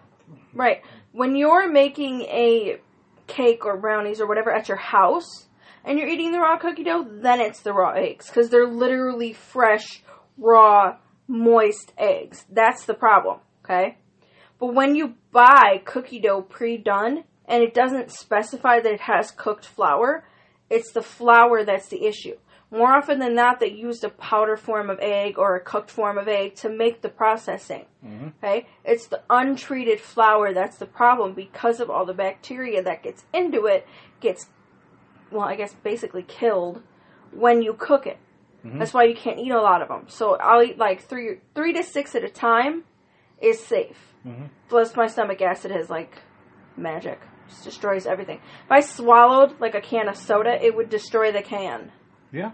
[0.54, 0.82] Right.
[1.12, 2.80] When you're making a
[3.28, 5.48] cake or brownies or whatever at your house
[5.84, 9.34] and you're eating the raw cookie dough, then it's the raw eggs because they're literally
[9.34, 10.02] fresh,
[10.38, 12.46] raw, moist eggs.
[12.50, 13.98] That's the problem, okay?
[14.60, 19.66] But when you buy cookie dough pre-done and it doesn't specify that it has cooked
[19.66, 20.24] flour,
[20.72, 22.38] it's the flour that's the issue.
[22.72, 26.18] More often than not, they use a powder form of egg or a cooked form
[26.18, 27.86] of egg to make the processing.
[28.04, 28.28] Mm-hmm.
[28.38, 28.66] Okay?
[28.86, 33.66] It's the untreated flour that's the problem because of all the bacteria that gets into
[33.66, 33.86] it
[34.22, 34.48] gets
[35.32, 36.82] well, I guess basically killed
[37.32, 38.18] when you cook it.
[38.66, 38.80] Mm-hmm.
[38.80, 40.06] That's why you can't eat a lot of them.
[40.08, 42.84] So I'll eat like 3 3 to 6 at a time
[43.42, 44.14] is safe.
[44.26, 44.46] Mm-hmm.
[44.70, 46.20] Plus my stomach acid is like
[46.78, 47.20] magic.
[47.52, 48.38] Just destroys everything.
[48.66, 51.92] If I swallowed like a can of soda, it would destroy the can.
[52.32, 52.52] Yeah.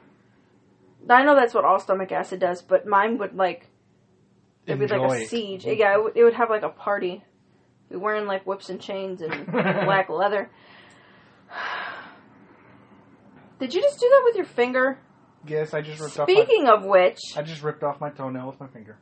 [1.09, 3.67] I know that's what all stomach acid does, but mine would like
[4.65, 5.29] it'd be like Enjoy a it.
[5.29, 5.65] siege.
[5.65, 7.23] Yeah, it would, it would have like a party.
[7.89, 10.49] Be wearing like whips and chains and black leather.
[13.59, 14.99] Did you just do that with your finger?
[15.47, 16.29] Yes, I just ripped off.
[16.29, 18.97] Speaking of which, I just ripped off my toenail with my finger.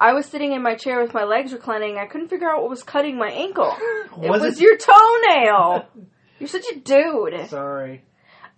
[0.00, 1.98] I was sitting in my chair with my legs reclining.
[1.98, 3.76] I couldn't figure out what was cutting my ankle.
[4.22, 5.86] It Was was, it- your toenail.
[6.40, 7.48] You're such a dude.
[7.48, 8.02] Sorry.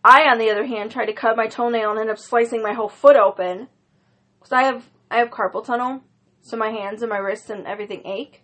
[0.05, 2.73] I, on the other hand, tried to cut my toenail and ended up slicing my
[2.73, 3.69] whole foot open.
[4.41, 6.01] Cause I have I have carpal tunnel,
[6.41, 8.43] so my hands and my wrists and everything ache,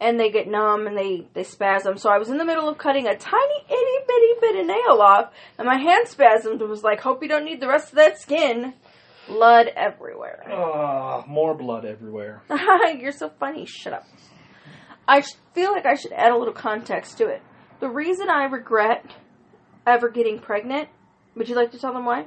[0.00, 1.96] and they get numb and they they spasm.
[1.96, 5.00] So I was in the middle of cutting a tiny itty bitty bit of nail
[5.00, 7.96] off, and my hand spasmed and was like, "Hope you don't need the rest of
[7.96, 8.74] that skin."
[9.32, 10.44] Blood everywhere.
[10.50, 12.42] Oh, more blood everywhere.
[12.98, 13.64] You're so funny.
[13.64, 14.04] Shut up.
[15.08, 15.22] I
[15.54, 17.42] feel like I should add a little context to it.
[17.80, 19.04] The reason I regret
[19.86, 20.88] ever getting pregnant,
[21.34, 22.26] would you like to tell them why?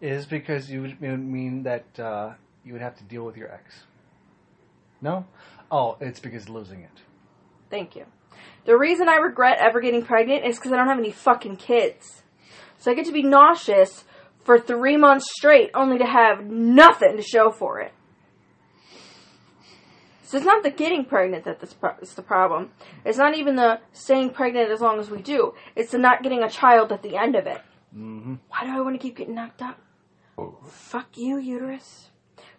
[0.00, 2.32] Is because you would it would mean that uh,
[2.64, 3.84] you would have to deal with your ex.
[5.00, 5.26] No?
[5.70, 7.02] Oh, it's because losing it.
[7.70, 8.06] Thank you.
[8.64, 12.22] The reason I regret ever getting pregnant is because I don't have any fucking kids.
[12.78, 14.04] So I get to be nauseous
[14.46, 17.92] for three months straight, only to have nothing to show for it.
[20.22, 21.62] So it's not the getting pregnant that
[22.00, 22.70] is the problem.
[23.04, 25.54] It's not even the staying pregnant as long as we do.
[25.74, 27.60] It's the not getting a child at the end of it.
[27.94, 28.34] Mm-hmm.
[28.48, 29.78] Why do I want to keep getting knocked up?
[30.68, 32.10] Fuck you, uterus.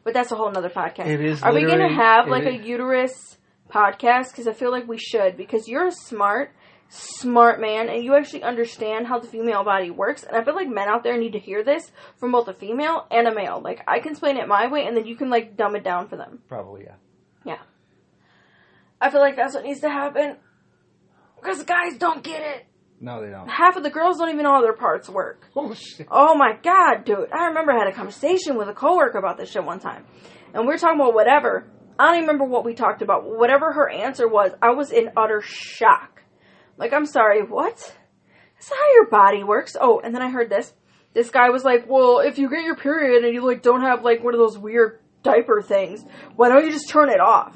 [0.04, 1.08] But that's a whole nother podcast.
[1.08, 3.38] It is Are we going to have like a uterus
[3.70, 4.32] podcast?
[4.32, 5.38] Because I feel like we should.
[5.38, 6.52] Because you're smart,
[6.90, 10.24] smart man, and you actually understand how the female body works.
[10.24, 13.06] And I feel like men out there need to hear this from both a female
[13.12, 13.62] and a male.
[13.64, 16.08] Like I can explain it my way, and then you can like dumb it down
[16.08, 16.40] for them.
[16.48, 16.96] Probably, yeah.
[17.46, 17.62] Yeah.
[19.00, 20.38] I feel like that's what needs to happen.
[21.40, 22.66] Because guys don't get it.
[23.00, 23.48] No, they don't.
[23.48, 25.46] Half of the girls don't even know how their parts work.
[25.56, 26.08] Oh, shit.
[26.10, 27.30] Oh my god, dude.
[27.32, 30.06] I remember I had a conversation with a coworker about this shit one time.
[30.54, 31.68] And we were talking about whatever.
[32.00, 33.24] I don't even remember what we talked about.
[33.26, 36.17] Whatever her answer was, I was in utter shock.
[36.78, 37.76] Like, I'm sorry, what?
[37.76, 39.76] That's not how your body works.
[39.80, 40.74] Oh, and then I heard this.
[41.14, 44.04] This guy was like, well, if you get your period and you, like, don't have,
[44.04, 47.56] like, one of those weird diaper things, why don't you just turn it off?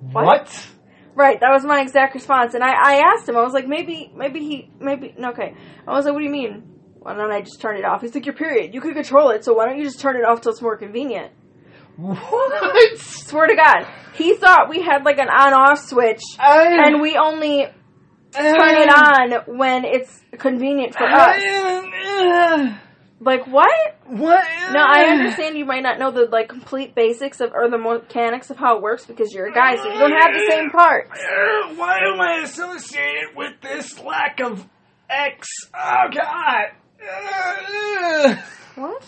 [0.00, 0.24] What?
[0.24, 0.66] What?
[1.14, 2.54] Right, that was my exact response.
[2.54, 5.54] And I, I asked him, I was like, maybe, maybe he, maybe, okay.
[5.86, 6.62] I was like, what do you mean?
[7.00, 8.02] Why don't I just turn it off?
[8.02, 8.72] He's like, your period.
[8.72, 10.76] You can control it, so why don't you just turn it off till it's more
[10.76, 11.32] convenient?
[11.96, 12.98] What?
[12.98, 13.86] Swear to God.
[14.14, 17.66] He thought we had like an on off switch, and we only
[18.32, 22.74] turn it um, on when it's convenient for us.
[23.20, 23.68] Like, what?
[24.06, 24.44] What?
[24.72, 28.48] No, I understand you might not know the like complete basics of or the mechanics
[28.50, 31.10] of how it works because you're a guy, so you don't have the same parts.
[31.74, 34.64] Why am I associated with this lack of
[35.10, 35.48] X?
[35.74, 36.66] Oh God!
[38.76, 39.04] What?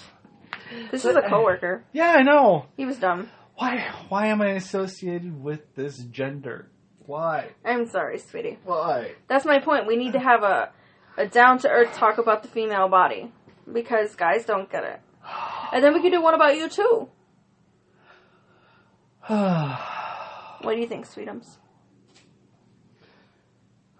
[0.90, 1.84] This is a coworker.
[1.92, 2.66] yeah, I know.
[2.76, 3.28] He was dumb.
[3.54, 3.86] Why?
[4.08, 6.68] Why am I associated with this gender?
[7.10, 7.48] Why?
[7.64, 8.58] I'm sorry, sweetie.
[8.64, 9.14] Why?
[9.26, 9.88] That's my point.
[9.88, 10.70] We need to have a
[11.16, 13.32] a down to earth talk about the female body
[13.72, 15.00] because guys don't get it.
[15.72, 17.08] And then we can do one about you too.
[20.62, 21.56] What do you think, sweetums?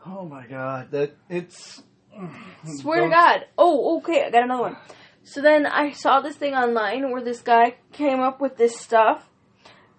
[0.06, 0.90] oh my God!
[0.92, 1.82] That it's.
[2.16, 2.30] Mm,
[2.80, 3.46] Swear to Don't- God.
[3.58, 4.24] Oh, okay.
[4.24, 4.76] I got another one.
[5.24, 9.29] So then I saw this thing online where this guy came up with this stuff.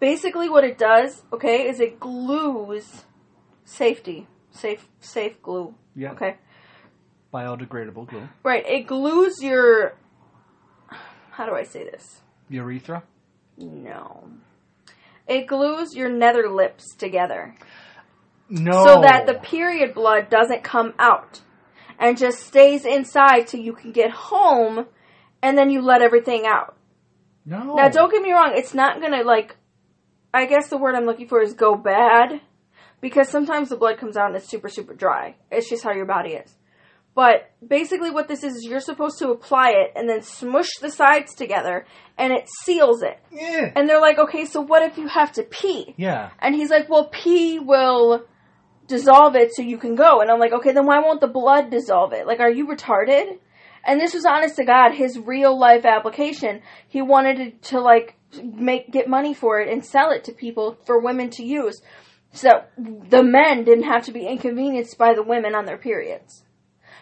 [0.02, 3.06] Basically, what it does, okay, is it glues
[3.66, 5.76] safety, safe, safe glue.
[5.96, 6.14] Yeah.
[6.14, 6.38] Okay.
[7.32, 8.28] Biodegradable glue.
[8.44, 8.66] Right.
[8.68, 9.96] It glues your.
[11.30, 12.20] How do I say this?
[12.50, 13.04] Urethra.
[13.58, 14.28] No.
[15.28, 17.56] It glues your nether lips together
[18.50, 18.84] No.
[18.84, 21.42] so that the period blood doesn't come out
[22.00, 24.88] and just stays inside till you can get home
[25.44, 26.76] and then you let everything out.
[27.46, 27.76] No.
[27.76, 29.56] Now, don't get me wrong, it's not gonna, like,
[30.34, 32.42] I guess the word I'm looking for is go bad
[33.02, 35.36] because sometimes the blood comes out and it's super, super dry.
[35.52, 36.56] It's just how your body is.
[37.14, 40.90] But basically, what this is, is you're supposed to apply it and then smush the
[40.90, 41.86] sides together
[42.18, 43.20] and it seals it.
[43.32, 43.72] Yeah.
[43.76, 45.94] And they're like, okay, so what if you have to pee?
[45.98, 46.30] Yeah.
[46.40, 48.26] And he's like, well, pee will
[48.88, 50.22] dissolve it so you can go.
[50.22, 52.28] And I'm like, okay, then why won't the blood dissolve it?
[52.28, 53.40] Like, are you retarded?
[53.84, 56.62] And this was honest to God, his real life application.
[56.88, 60.78] He wanted to, to like make get money for it and sell it to people
[60.86, 61.82] for women to use,
[62.34, 66.44] so the men didn't have to be inconvenienced by the women on their periods.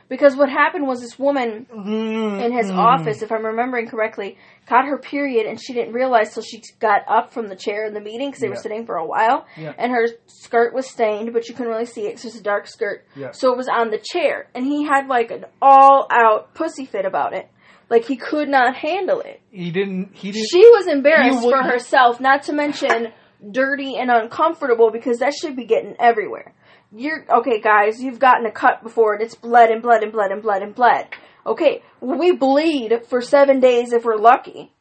[0.10, 2.41] Because what happened was this woman mm-hmm.
[2.41, 2.76] in his mm.
[2.76, 7.02] office, if I'm remembering correctly, got her period and she didn't realize till she got
[7.08, 9.45] up from the chair in the meeting because they were sitting for a while.
[9.56, 9.74] Yeah.
[9.78, 12.43] And her skirt was stained, but you couldn't really see it because it was a
[12.43, 13.06] dark skirt.
[13.15, 13.32] Yeah.
[13.32, 14.48] So it was on the chair.
[14.56, 17.48] And he had like an all out pussy fit about it.
[17.88, 19.41] Like he could not handle it.
[19.52, 20.15] He didn't.
[20.15, 20.48] He didn't.
[20.50, 23.12] She was embarrassed for herself, not to mention
[23.52, 26.54] dirty and uncomfortable because that should be getting everywhere.
[26.91, 28.02] You're okay, guys.
[28.02, 30.73] You've gotten a cut before and it's bled and bled and bled and bled and
[30.73, 31.08] bled.
[31.45, 34.71] Okay, we bleed for seven days if we're lucky,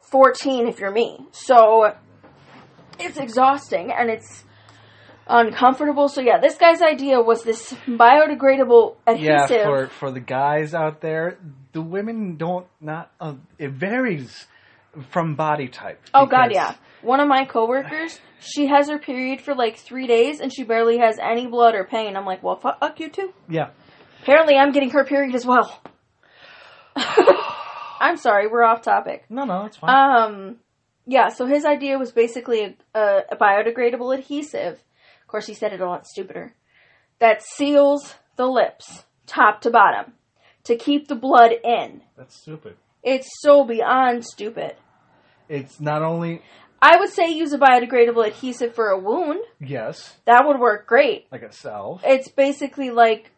[0.00, 1.26] fourteen if you're me.
[1.30, 1.94] So
[2.98, 4.44] it's exhausting and it's
[5.26, 6.08] uncomfortable.
[6.08, 9.50] So yeah, this guy's idea was this biodegradable adhesive.
[9.50, 11.38] yeah, for for the guys out there,
[11.72, 13.12] the women don't not.
[13.20, 14.46] Uh, it varies
[15.10, 16.00] from body type.
[16.12, 16.74] Oh god, yeah.
[17.02, 20.98] One of my coworkers, she has her period for like three days and she barely
[20.98, 22.16] has any blood or pain.
[22.16, 23.32] I'm like, well, fuck you too.
[23.48, 23.70] Yeah.
[24.22, 25.82] Apparently, I'm getting her period as well.
[28.00, 29.24] I'm sorry, we're off topic.
[29.28, 29.90] No, no, it's fine.
[29.90, 30.56] Um,
[31.06, 31.28] yeah.
[31.28, 34.74] So his idea was basically a, a, a biodegradable adhesive.
[34.74, 36.54] Of course, he said it a lot stupider.
[37.18, 40.12] That seals the lips, top to bottom,
[40.64, 42.02] to keep the blood in.
[42.16, 42.76] That's stupid.
[43.02, 44.76] It's so beyond stupid.
[45.48, 46.42] It's not only
[46.84, 49.40] I would say use a biodegradable adhesive for a wound.
[49.60, 51.26] yes, That would work great.
[51.30, 52.02] like a salve.
[52.04, 53.30] It's basically like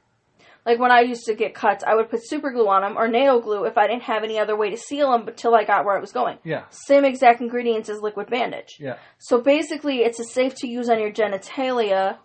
[0.67, 3.07] like when I used to get cuts, I would put super glue on them or
[3.07, 5.85] nail glue if I didn't have any other way to seal them until I got
[5.85, 6.39] where I was going.
[6.43, 8.77] Yeah, Same exact ingredients as liquid bandage.
[8.81, 8.97] yeah.
[9.19, 12.17] So basically, it's a safe to use on your genitalia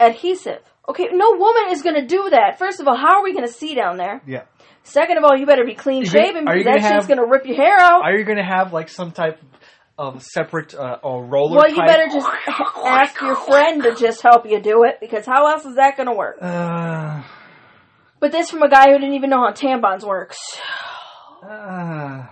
[0.00, 0.62] adhesive.
[0.88, 2.58] Okay, no woman is going to do that.
[2.58, 4.22] First of all, how are we going to see down there?
[4.26, 4.42] Yeah.
[4.82, 7.44] Second of all, you better be clean shaven because that gonna shit's going to rip
[7.46, 8.02] your hair out.
[8.04, 9.57] Are you going to have like some type of
[10.20, 11.56] separate uh, or roller?
[11.56, 11.86] well, you type?
[11.86, 12.28] better just
[12.84, 16.08] ask your friend to just help you do it because how else is that going
[16.08, 16.36] to work?
[16.40, 17.22] Uh,
[18.20, 20.38] But this from a guy who didn't even know how tampons works.
[21.42, 22.26] uh,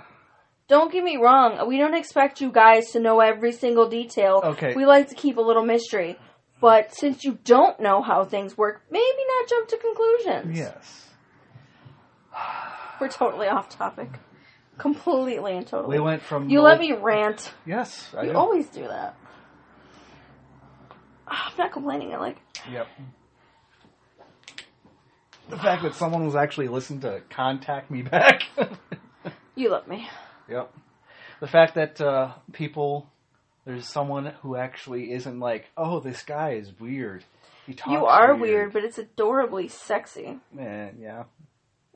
[0.68, 1.66] Don't get me wrong.
[1.68, 4.40] We don't expect you guys to know every single detail.
[4.44, 4.74] Okay.
[4.74, 6.18] We like to keep a little mystery.
[6.60, 10.56] But since you don't know how things work, maybe not jump to conclusions.
[10.58, 11.02] yes.
[13.00, 14.08] We're totally off topic.
[14.78, 15.98] Completely and totally.
[15.98, 17.52] We went from you let me rant.
[17.64, 18.36] Yes, I You do.
[18.36, 19.16] always do that.
[21.28, 22.14] Ah, I'm not complaining.
[22.14, 22.36] I like.
[22.70, 22.86] Yep.
[25.48, 28.42] The fact that someone was actually listening to contact me back.
[29.54, 30.08] You love me.
[30.48, 30.72] yep.
[31.40, 33.08] The fact that uh, people,
[33.64, 37.24] there's someone who actually isn't like, oh, this guy is weird.
[37.66, 40.38] He talks You are weird, but it's adorably sexy.
[40.52, 41.24] Man, yeah,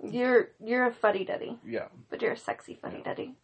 [0.02, 1.86] You're you're a fuddy duddy, yeah.
[2.08, 3.34] but you're a sexy fuddy duddy.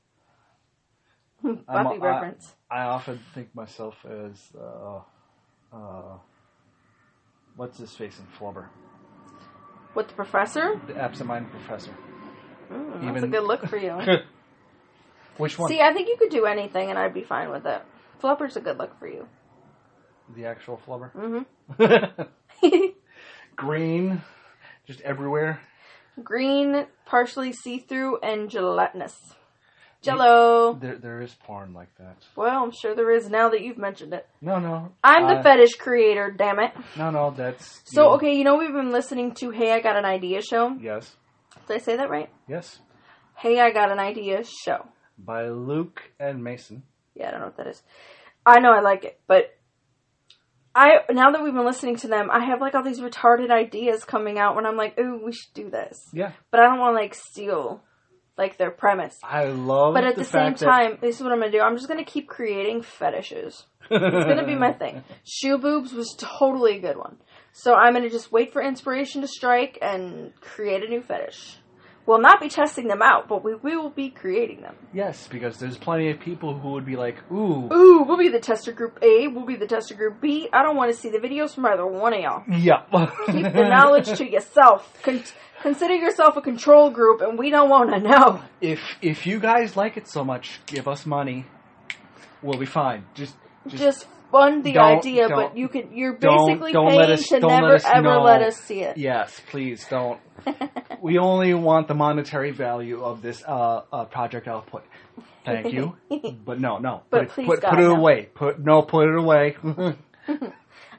[1.42, 2.54] Buffy a- reference.
[2.70, 5.00] I often think myself as, uh,
[5.72, 6.18] uh,
[7.56, 8.66] what's his face in Flubber?
[9.92, 10.80] What the professor?
[10.86, 11.92] The absent-minded professor.
[12.72, 13.96] Mm, that's a good look for you.
[15.36, 15.68] Which one?
[15.68, 17.82] See, I think you could do anything and I'd be fine with it.
[18.22, 19.26] Flubber's a good look for you.
[20.34, 21.12] the actual Flubber?
[21.78, 22.22] Mm-hmm.
[23.56, 24.22] Green,
[24.86, 25.60] just everywhere.
[26.22, 29.16] Green, partially see through, and gelatinous.
[30.02, 30.74] Jello.
[30.74, 32.16] There, there is porn like that.
[32.36, 34.26] Well, I'm sure there is now that you've mentioned it.
[34.40, 34.92] No, no.
[35.02, 36.72] I'm the I- fetish creator, damn it.
[36.96, 37.80] No, no, that's.
[37.86, 38.10] So, you.
[38.16, 40.76] okay, you know we've been listening to Hey, I Got an Idea show?
[40.80, 41.16] Yes,
[41.66, 42.30] Did I say that right?
[42.46, 42.78] yes.
[43.34, 44.86] Hey, I Got an Idea show.
[45.18, 46.82] By Luke and Mason.
[47.14, 47.82] Yeah, I don't know what that is.
[48.44, 49.55] I know I like it, but
[50.76, 54.04] I now that we've been listening to them, I have like all these retarded ideas
[54.04, 55.98] coming out when I'm like, ooh, we should do this.
[56.12, 56.32] Yeah.
[56.50, 57.82] But I don't want to like steal
[58.36, 59.18] like their premise.
[59.24, 61.60] I love But at the, the, same time, this is what I'm gonna do.
[61.60, 63.64] I'm just gonna keep creating fetishes.
[63.90, 65.02] It's gonna be my thing.
[65.24, 67.16] Shoe boobs was totally a good one.
[67.52, 71.56] So I'm gonna just wait for inspiration to strike and create a new fetish.
[72.06, 74.76] We'll not be testing them out, but we will be creating them.
[74.92, 77.68] Yes, because there's plenty of people who would be like, ooh.
[77.72, 80.48] Ooh, we'll be the tester group A, we'll be the tester group B.
[80.52, 82.44] I don't want to see the videos from either one of y'all.
[82.48, 82.82] Yeah.
[83.26, 84.96] Keep the knowledge to yourself.
[85.02, 85.24] Con-
[85.62, 88.40] consider yourself a control group, and we don't want to know.
[88.60, 91.46] If if you guys like it so much, give us money.
[92.40, 93.04] We'll be fine.
[93.14, 93.34] Just
[93.66, 95.96] just, Just fund the Don't- idea, don't- but you can.
[95.96, 98.22] You're basically don't paying us- to don't let never ever know.
[98.22, 98.96] let us see it.
[98.96, 100.20] yes, please don't.
[101.00, 104.84] we only want the monetary value of this uh, uh, project output.
[105.44, 105.96] Thank you,
[106.44, 107.02] but no, no.
[107.10, 107.94] But put it, please, put, God, put it no.
[107.96, 108.28] away.
[108.34, 109.56] Put no, put it away.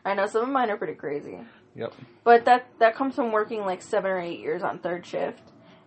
[0.06, 1.40] I know some of mine are pretty crazy,
[1.76, 1.94] yep.
[2.24, 5.42] but that that comes from working like seven or eight years on third shift,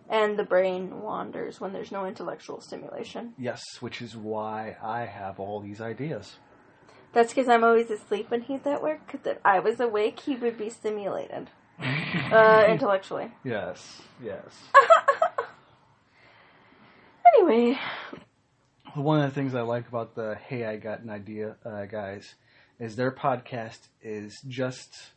[0.09, 3.33] and the brain wanders when there's no intellectual stimulation.
[3.37, 6.35] Yes, which is why I have all these ideas.
[7.13, 9.05] That's because I'm always asleep when he's at work.
[9.05, 11.49] Because if I was awake, he would be stimulated
[12.31, 13.31] uh, intellectually.
[13.43, 14.43] Yes, yes.
[17.37, 17.79] Anyway,
[18.93, 22.35] One of the things I like about the Hey I Got an Idea uh, guys
[22.79, 25.11] is their podcast is just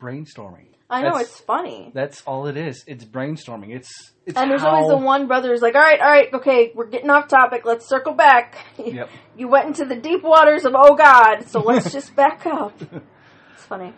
[0.00, 0.66] brainstorming.
[0.92, 1.92] I know That's- it's funny.
[1.94, 2.82] That's all it is.
[2.88, 3.70] It's brainstorming.
[3.76, 6.34] It's it's And there's how, always the one brother who's like, all right, all right,
[6.34, 7.64] okay, we're getting off topic.
[7.64, 8.58] Let's circle back.
[8.78, 9.08] Yep.
[9.36, 12.74] You went into the deep waters of oh god, so let's just back up.
[13.54, 13.94] It's funny.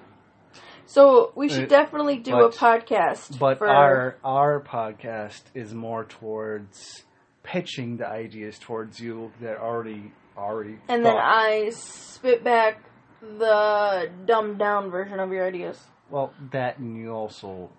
[0.85, 3.39] So we should Uh, definitely do but- a podcast.
[3.39, 7.05] But for, our our podcast is more towards
[7.43, 10.79] pitching the ideas towards you that already already.
[10.89, 11.17] and then.
[11.17, 12.83] I spit back
[13.21, 15.83] the dumbed down version of your ideas.
[16.13, 17.71] Well that and you also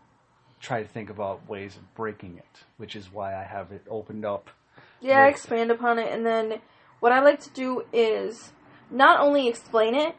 [0.60, 4.26] try to think about ways of breaking it, which is why I have it opened
[4.26, 4.50] up.
[5.02, 6.60] Yeah, I expand upon it, and then
[7.00, 8.52] what I like to do is
[8.90, 10.16] not only explain it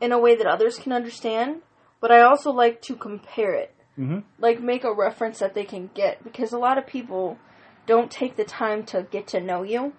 [0.00, 1.62] in a way that others can understand,
[2.00, 3.72] but I also like to compare it.
[3.98, 4.18] Mm-hmm.
[4.38, 7.38] like make a reference that they can get because a lot of people
[7.86, 9.94] don't take the time to get to know you,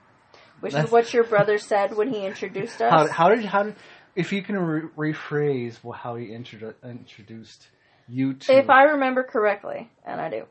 [0.60, 2.92] which That's- is what your brother said when he introduced us.
[2.92, 3.76] How, how did how did
[4.18, 7.68] if you can re- rephrase how he introdu- introduced
[8.10, 10.46] you to if I remember correctly, and I do,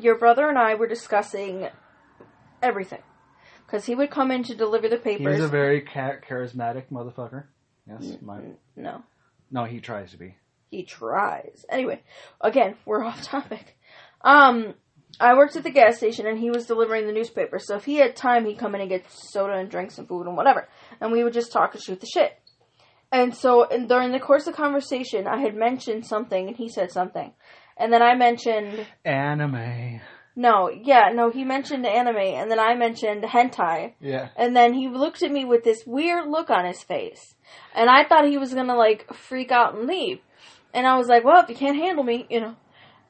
[0.00, 1.68] your brother and I were discussing
[2.62, 3.02] everything
[3.66, 5.36] because he would come in to deliver the papers.
[5.36, 7.44] he's a very cha- charismatic motherfucker.
[7.88, 8.40] Yes, my
[8.76, 9.02] no,
[9.50, 10.36] no, he tries to be.
[10.70, 11.66] he tries.
[11.68, 12.00] Anyway,
[12.40, 13.76] again, we're off topic.
[14.22, 14.74] Um,
[15.18, 17.58] I worked at the gas station and he was delivering the newspaper.
[17.58, 20.26] So if he had time, he'd come in and get soda and drinks and food
[20.26, 20.68] and whatever.
[21.00, 22.38] And we would just talk and shoot the shit.
[23.10, 26.92] And so and during the course of conversation, I had mentioned something and he said
[26.92, 27.32] something.
[27.76, 30.00] And then I mentioned, Anime.
[30.36, 32.16] no, yeah, no, he mentioned anime.
[32.16, 33.94] And then I mentioned hentai.
[34.00, 34.28] Yeah.
[34.36, 37.34] And then he looked at me with this weird look on his face.
[37.74, 40.18] And I thought he was gonna like freak out and leave.
[40.74, 42.56] And I was like, well, if you can't handle me, you know.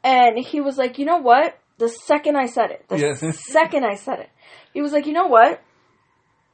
[0.04, 1.58] And he was like, you know what?
[1.78, 4.30] The second I said it, the second I said it,
[4.72, 5.60] he was like, you know what?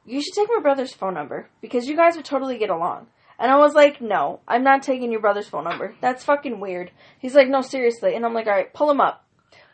[0.05, 3.07] You should take my brother's phone number because you guys would totally get along.
[3.39, 5.93] And I was like, no, I'm not taking your brother's phone number.
[6.01, 6.91] That's fucking weird.
[7.19, 8.15] He's like, no, seriously.
[8.15, 9.25] And I'm like, all right, pull him up.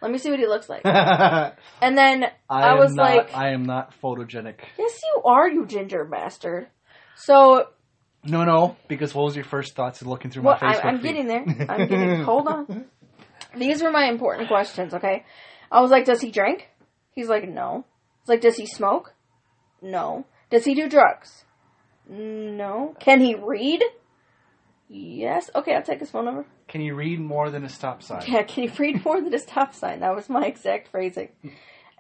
[0.02, 0.82] Let me see what he looks like.
[0.86, 4.56] And then I, am was not, like, I am not photogenic.
[4.78, 6.68] yes, you are, you ginger bastard.
[7.16, 7.68] So
[8.24, 10.98] No, no, because what was your first thoughts of looking through Well, my I, I'm
[11.00, 11.04] feed?
[11.08, 11.46] getting there.
[11.70, 12.24] I'm getting.
[12.24, 12.86] hold on.
[13.56, 14.94] These were my important questions.
[14.96, 15.24] Okay,
[15.72, 16.68] I was like, does he drink?
[17.12, 17.86] He's like, no.
[18.22, 19.14] It's like, does he smoke?
[19.82, 20.26] No.
[20.50, 21.44] Does he do drugs?
[22.12, 22.94] No.
[23.00, 23.82] Can he read?
[24.90, 25.50] Yes.
[25.56, 26.46] Okay, I'll take his phone number.
[26.68, 28.24] Can you read more than a stop sign?
[28.28, 30.02] Yeah, can you read more than a stop sign?
[30.02, 31.30] That was my exact phrasing.
[31.42, 31.50] Hmm.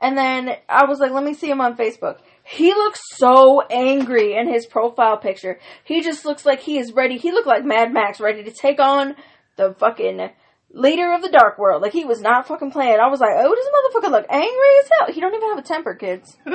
[0.01, 2.17] And then I was like, let me see him on Facebook.
[2.43, 5.59] He looks so angry in his profile picture.
[5.83, 7.17] He just looks like he is ready.
[7.17, 9.15] He looked like Mad Max, ready to take on
[9.57, 10.31] the fucking
[10.73, 11.83] leader of the dark world.
[11.83, 12.97] Like he was not fucking playing.
[12.99, 15.13] I was like, oh, this motherfucker look angry as hell.
[15.13, 16.35] He don't even have a temper, kids.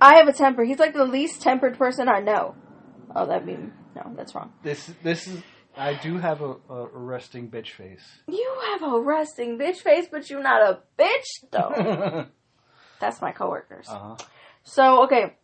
[0.00, 0.64] I have a temper.
[0.64, 2.54] He's like the least tempered person I know.
[3.14, 3.56] Oh, that'd be
[3.94, 4.52] no, that's wrong.
[4.62, 5.40] this this is
[5.76, 8.04] I do have a, a resting bitch face.
[8.28, 12.26] You have a resting bitch face, but you're not a bitch though.
[13.00, 13.88] That's my coworkers.
[13.88, 14.16] uh-huh.
[14.62, 15.34] So okay,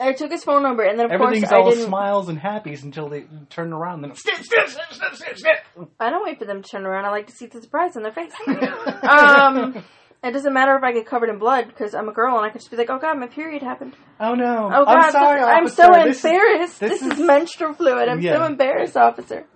[0.00, 1.86] I took his phone number, and then of Everything's course I all didn't.
[1.86, 4.02] smiles and happies until they turn around.
[4.02, 5.88] Then snip, snip, snip, snip, snip, snip.
[6.00, 7.04] I don't wait for them to turn around.
[7.04, 8.32] I like to see the surprise on their face.
[9.08, 9.84] um,
[10.24, 12.48] it doesn't matter if I get covered in blood because I'm a girl, and I
[12.50, 14.70] can just be like, "Oh God, my period happened." oh no!
[14.72, 16.80] Oh God, I'm sorry, I'm so This is- embarrassed.
[16.80, 18.08] This, this is, is- menstrual fluid.
[18.08, 19.46] I'm so embarrassed, officer.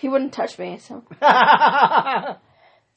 [0.00, 1.02] He wouldn't touch me, so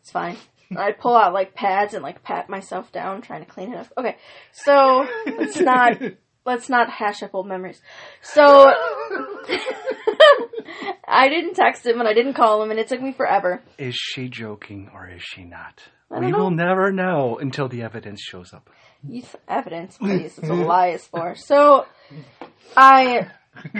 [0.01, 0.37] it's fine.
[0.77, 3.87] I pull out like pads and like pat myself down, trying to clean it up.
[3.97, 4.17] Okay,
[4.51, 5.93] so let's not
[6.45, 7.81] let's not hash up old memories.
[8.21, 8.43] So
[11.07, 13.63] I didn't text him and I didn't call him, and it took me forever.
[13.79, 15.81] Is she joking or is she not?
[16.11, 16.37] We know.
[16.39, 18.69] will never know until the evidence shows up.
[19.07, 20.35] Use evidence, please.
[20.35, 21.35] That's what a lie is for.
[21.35, 21.85] So
[22.75, 23.27] I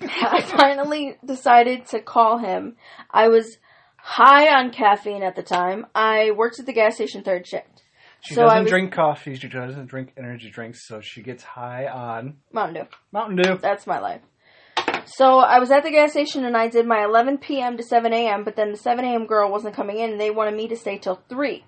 [0.00, 2.76] I finally decided to call him.
[3.10, 3.58] I was
[3.96, 5.86] high on caffeine at the time.
[5.94, 7.82] I worked at the gas station third shift.
[8.20, 9.34] She So doesn't was- drink coffee.
[9.36, 12.88] She doesn't drink energy drinks, so she gets high on Mountain Dew.
[13.12, 13.58] Mountain Dew.
[13.60, 14.22] That's my life.
[15.06, 17.76] So I was at the gas station and I did my 11 p.m.
[17.76, 18.42] to 7 a.m.
[18.42, 19.26] But then the 7 a.m.
[19.26, 21.62] girl wasn't coming in and they wanted me to stay till 3.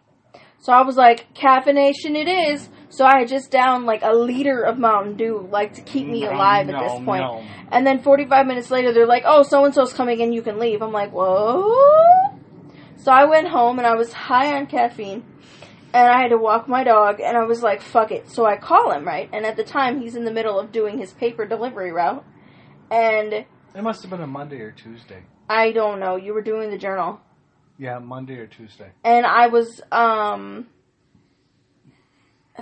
[0.59, 2.68] So I was like, caffeination it is.
[2.88, 6.24] So I had just down like a liter of Mountain Dew, like to keep me
[6.24, 7.22] alive at this No, point.
[7.22, 7.44] no.
[7.70, 10.59] And then 45 minutes later, they're like, oh, so and so's coming in, you can
[10.59, 10.82] leave.
[10.82, 11.72] I'm like, whoa.
[12.96, 15.24] So I went home and I was high on caffeine
[15.92, 18.28] and I had to walk my dog and I was like, fuck it.
[18.30, 19.28] So I call him, right?
[19.32, 22.24] And at the time, he's in the middle of doing his paper delivery route.
[22.90, 23.46] And It
[23.82, 25.22] must have been a Monday or Tuesday.
[25.48, 27.20] I don't know, you were doing the journal.
[27.78, 28.90] Yeah, Monday or Tuesday.
[29.04, 30.66] And I was, um,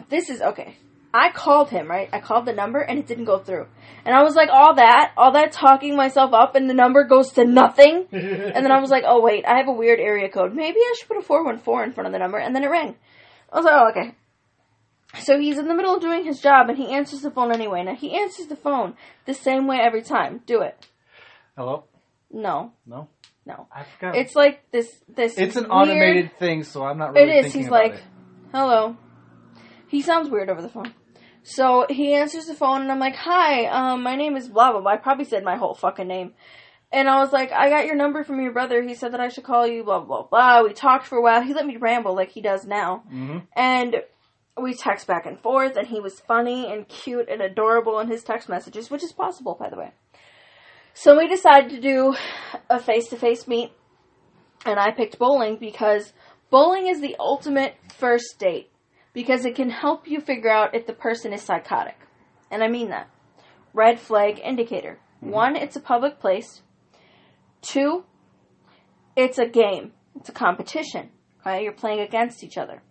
[0.09, 0.77] this is okay.
[1.17, 2.09] I called him, right?
[2.13, 3.69] I called the number and it didn't go through.
[4.05, 7.31] And I was like, all that, all that talking myself up and the number goes
[7.33, 8.07] to nothing.
[8.13, 10.55] And then I was like, oh wait, I have a weird area code.
[10.55, 12.39] Maybe I should put a 414 in front of the number.
[12.39, 12.97] And then it rang.
[13.53, 14.15] I was like, oh, okay.
[15.21, 17.85] So he's in the middle of doing his job and he answers the phone anyway.
[17.85, 18.95] Now he answers the phone
[19.27, 20.41] the same way every time.
[20.47, 20.89] Do it.
[21.57, 21.85] Hello?
[22.33, 23.09] No, No?
[23.47, 23.67] No.
[23.75, 24.17] I forgot.
[24.17, 25.37] It's like this, this.
[25.39, 27.53] It's an weird- automated thing, so I'm not really It is.
[27.53, 28.03] He's like, it.
[28.53, 28.97] hello.
[29.89, 30.93] He sounds weird over the phone.
[31.43, 34.81] So he answers the phone and I'm like, hi, um, my name is blah blah
[34.81, 34.93] blah.
[34.93, 36.33] I probably said my whole fucking name.
[36.91, 38.81] And I was like, I got your number from your brother.
[38.83, 40.63] He said that I should call you, blah blah blah.
[40.63, 41.43] We talked for a while.
[41.43, 43.03] He let me ramble like he does now.
[43.09, 43.97] hmm And
[44.61, 48.23] we text back and forth, and he was funny and cute and adorable in his
[48.23, 49.93] text messages, which is possible, by the way.
[50.97, 52.15] So we decided to do
[52.71, 53.73] a face to face meet,
[54.65, 56.13] and I picked bowling because
[56.51, 58.71] bowling is the ultimate first date
[59.13, 61.97] because it can help you figure out if the person is psychotic.
[62.49, 63.11] And I mean that.
[63.73, 65.01] Red flag indicator.
[65.17, 65.31] Mm-hmm.
[65.31, 66.63] One, it's a public place.
[67.61, 68.05] Two,
[69.17, 69.93] it's a game.
[70.15, 71.11] It's a competition.
[71.41, 72.83] Okay, you're playing against each other.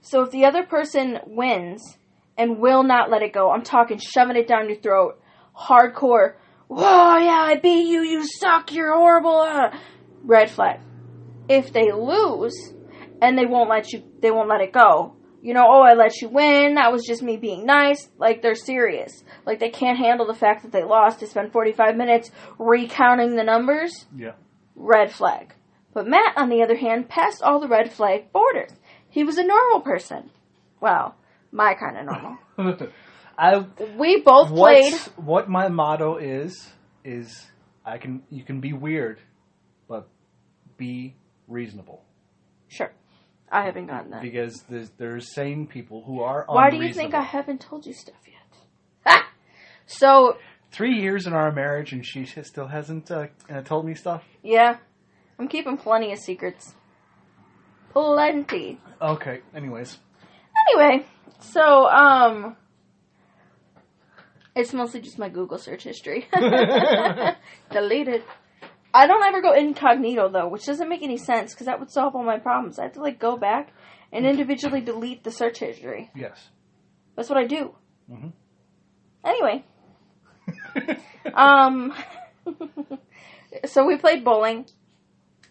[0.00, 1.98] So if the other person wins
[2.38, 5.20] and will not let it go, I'm talking shoving it down your throat,
[5.58, 6.34] hardcore.
[6.74, 8.00] Whoa, yeah, I beat you.
[8.02, 8.72] You suck.
[8.72, 9.36] You're horrible.
[9.40, 9.76] Uh,
[10.22, 10.80] red flag.
[11.48, 12.54] If they lose
[13.20, 15.14] and they won't let you, they won't let it go.
[15.42, 16.76] You know, oh, I let you win.
[16.76, 18.08] That was just me being nice.
[18.16, 19.22] Like they're serious.
[19.44, 21.20] Like they can't handle the fact that they lost.
[21.20, 24.32] To spend 45 minutes recounting the numbers Yeah.
[24.76, 25.52] red flag.
[25.92, 28.70] But Matt, on the other hand, passed all the red flag borders.
[29.10, 30.30] He was a normal person.
[30.80, 31.16] Well,
[31.50, 32.38] my kind of normal.
[33.38, 33.64] I
[33.98, 34.94] We both what played.
[35.16, 36.72] what my motto is
[37.04, 37.46] is
[37.84, 39.20] I can you can be weird,
[39.88, 40.08] but
[40.76, 41.16] be
[41.48, 42.02] reasonable
[42.68, 42.92] Sure.
[43.50, 44.22] I haven't gotten that.
[44.22, 47.92] because there's there's sane people who are Why do you think I haven't told you
[47.92, 48.58] stuff yet?
[49.06, 49.28] Ha!
[49.86, 50.38] So,
[50.70, 54.22] Three years in our marriage and she still hasn't uh, uh, told me stuff.
[54.42, 54.78] yeah.
[55.38, 56.74] I'm keeping plenty of secrets.
[57.92, 58.78] Plenty.
[59.00, 59.40] Okay.
[59.54, 59.98] Anyways,
[60.74, 61.04] Anyway,
[61.40, 62.56] so, um.
[64.54, 66.28] It's mostly just my Google search history.
[67.70, 68.22] Deleted.
[68.94, 72.14] I don't ever go incognito though, which doesn't make any sense because that would solve
[72.14, 72.78] all my problems.
[72.78, 73.72] I have to like go back
[74.12, 76.10] and individually delete the search history.
[76.14, 76.48] yes.
[77.16, 77.74] That's what I do.
[78.10, 78.32] Mhm.
[79.24, 79.64] Anyway,
[81.34, 81.92] um,
[83.66, 84.66] so we played bowling,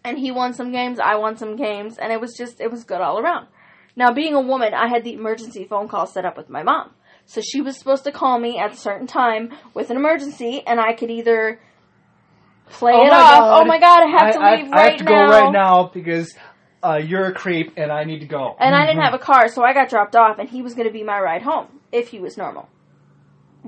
[0.04, 2.84] and he won some games, I won some games, and it was just it was
[2.84, 3.46] good all around.
[3.96, 6.90] Now, being a woman, I had the emergency phone call set up with my mom,
[7.26, 10.80] so she was supposed to call me at a certain time with an emergency, and
[10.80, 11.60] I could either
[12.68, 13.38] play Oh it off.
[13.38, 13.62] God.
[13.62, 15.90] Oh my god, I have to I, leave I right have to go right now
[15.92, 16.34] because
[16.82, 18.56] uh, you're a creep and I need to go.
[18.58, 20.86] And I didn't have a car, so I got dropped off, and he was going
[20.86, 22.68] to be my ride home if he was normal.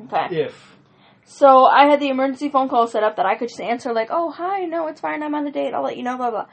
[0.07, 0.43] Okay.
[0.43, 0.77] if
[1.25, 4.09] So I had the emergency phone call set up that I could just answer like,
[4.11, 5.23] "Oh, hi, no, it's fine.
[5.23, 5.73] I'm on the date.
[5.73, 6.47] I'll let you know." Blah blah.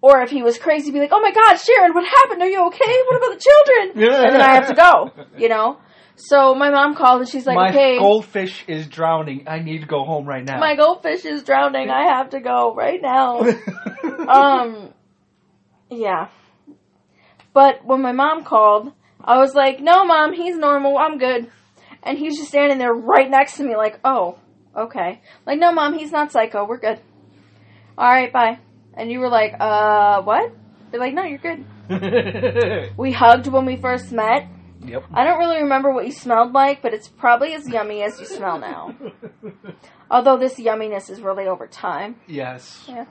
[0.00, 2.42] Or if he was crazy, be like, "Oh my God, Sharon, what happened?
[2.42, 3.02] Are you okay?
[3.08, 5.26] What about the children?" and then I have to go.
[5.38, 5.78] You know.
[6.16, 9.86] So my mom called and she's like, my "Okay, goldfish is drowning, I need to
[9.86, 10.60] go home right now.
[10.60, 11.90] my goldfish is drowning.
[11.90, 13.40] I have to go right now."
[14.28, 14.92] um,
[15.90, 16.28] yeah.
[17.54, 18.92] But when my mom called,
[19.22, 20.96] I was like, "No, mom, he's normal.
[20.98, 21.50] I'm good."
[22.02, 24.38] And he's just standing there right next to me, like, "Oh,
[24.76, 26.66] okay." Like, "No, mom, he's not psycho.
[26.66, 27.00] We're good."
[27.98, 28.58] All right, bye.
[28.94, 30.52] And you were like, "Uh, what?"
[30.90, 31.64] They're like, "No, you're good."
[32.96, 34.48] We hugged when we first met.
[34.84, 35.04] Yep.
[35.12, 38.26] I don't really remember what you smelled like, but it's probably as yummy as you
[38.26, 38.94] smell now.
[40.10, 42.16] Although this yumminess is really over time.
[42.26, 42.84] yes.
[42.88, 43.06] Yeah.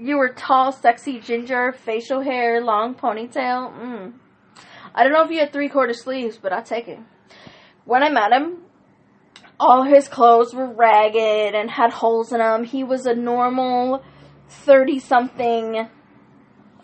[0.00, 3.72] You were tall, sexy, ginger, facial hair, long ponytail.
[3.76, 4.12] Mm.
[4.94, 7.00] I don't know if you had three quarter sleeves, but I'll take it.
[7.84, 8.58] When I met him,
[9.58, 12.62] all his clothes were ragged and had holes in them.
[12.62, 14.04] He was a normal
[14.48, 15.88] 30 something,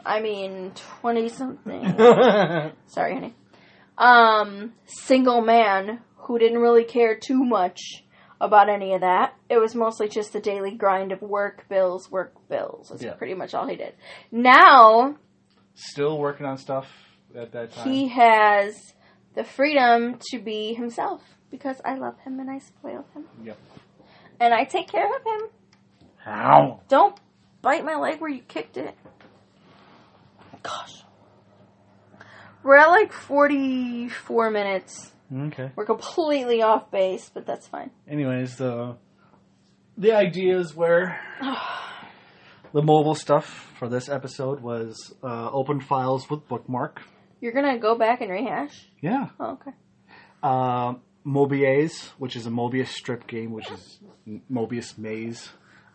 [0.05, 1.83] I mean 20 something.
[2.87, 3.35] Sorry, honey.
[3.97, 7.81] Um, single man who didn't really care too much
[8.41, 9.35] about any of that.
[9.49, 12.89] It was mostly just the daily grind of work, bills, work, bills.
[12.89, 13.15] That's Yeah.
[13.15, 13.95] pretty much all he did.
[14.33, 15.17] Now
[15.75, 16.87] Still working on stuff
[17.37, 17.89] at that time.
[17.91, 18.95] he has
[19.35, 23.27] the freedom to be himself because I love him and I spoil him.
[23.45, 23.59] Yep.
[24.41, 25.49] And I take care of him.
[26.17, 26.81] How?
[26.89, 27.17] Don't
[27.63, 28.95] bite my leg where you kicked it.
[30.63, 31.04] Gosh.
[32.65, 35.13] We're at like 44 minutes.
[35.33, 35.71] Okay.
[35.77, 37.91] We're completely off base, but that's fine.
[38.09, 38.97] Anyways, the
[39.97, 41.17] the ideas were
[42.73, 47.03] the mobile stuff for this episode was uh, open files with bookmark.
[47.41, 48.89] You're gonna go back and rehash?
[49.01, 49.29] Yeah.
[49.39, 49.73] Oh, okay.
[50.43, 50.95] Uh,
[51.27, 54.01] Mobius, which is a Mobius strip game, which is
[54.51, 55.51] Mobius Maze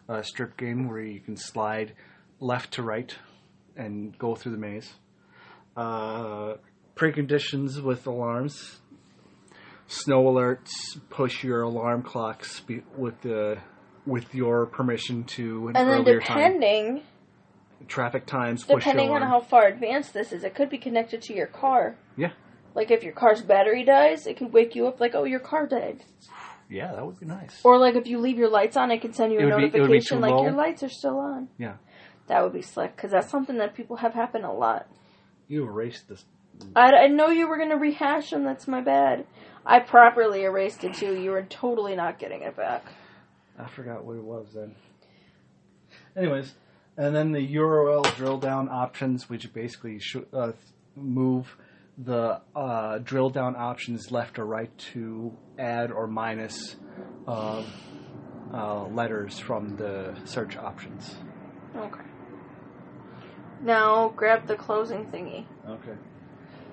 [0.10, 1.94] uh, strip game where you can slide
[2.40, 3.16] left to right
[3.78, 4.94] and go through the maze.
[5.80, 6.58] Uh,
[6.96, 8.80] preconditions with alarms.
[9.88, 10.72] Snow alerts
[11.10, 13.58] push your alarm clocks be- with the
[14.06, 16.38] with your permission to an And then earlier time.
[16.38, 17.02] depending
[17.88, 21.48] Traffic times depending on how far advanced this is, it could be connected to your
[21.48, 21.96] car.
[22.18, 22.34] Yeah.
[22.76, 25.66] Like if your car's battery dies, it could wake you up like, oh, your car
[25.66, 26.04] died.
[26.70, 27.62] Yeah, that would be nice.
[27.64, 29.58] Or like if you leave your lights on, it can send you a It would
[29.72, 30.44] be- it would be notification too like low.
[30.44, 31.48] your lights are still on.
[31.58, 31.76] Yeah.
[32.28, 34.86] That would be slick because that's something that people have happen a lot.
[35.50, 36.24] You erased this.
[36.76, 38.46] I, I know you were gonna rehash them.
[38.46, 39.26] That's my bad.
[39.66, 41.20] I properly erased it too.
[41.20, 42.86] You were totally not getting it back.
[43.58, 44.76] I forgot what it was then.
[46.16, 46.54] Anyways,
[46.98, 50.52] and then the URL drill down options, which basically sh- uh,
[50.96, 51.58] move
[51.98, 56.76] the uh, drill down options left or right to add or minus
[57.28, 57.64] uh,
[58.54, 61.16] uh, letters from the search options.
[61.76, 62.09] Okay.
[63.62, 65.46] Now grab the closing thingy.
[65.68, 65.94] Okay.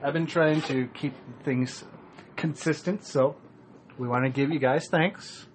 [0.03, 1.15] I've been trying to keep
[1.45, 1.85] things
[2.37, 3.37] consistent, so
[3.99, 5.47] we want to give you guys thanks.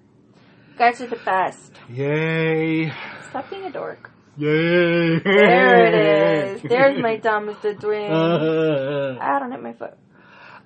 [0.72, 1.74] You guys are the best.
[1.90, 2.92] Yay!
[3.30, 4.10] Stop being a dork.
[4.38, 5.20] Yay!
[5.20, 6.62] There it is.
[6.64, 8.12] There's my dumbest twin.
[8.12, 9.94] Uh, I don't hit my foot.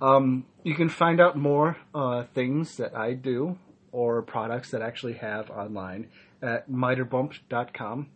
[0.02, 3.58] um, you can find out more uh, things that I do
[3.92, 6.08] or products that I actually have online
[6.42, 8.08] at mighterbump.com.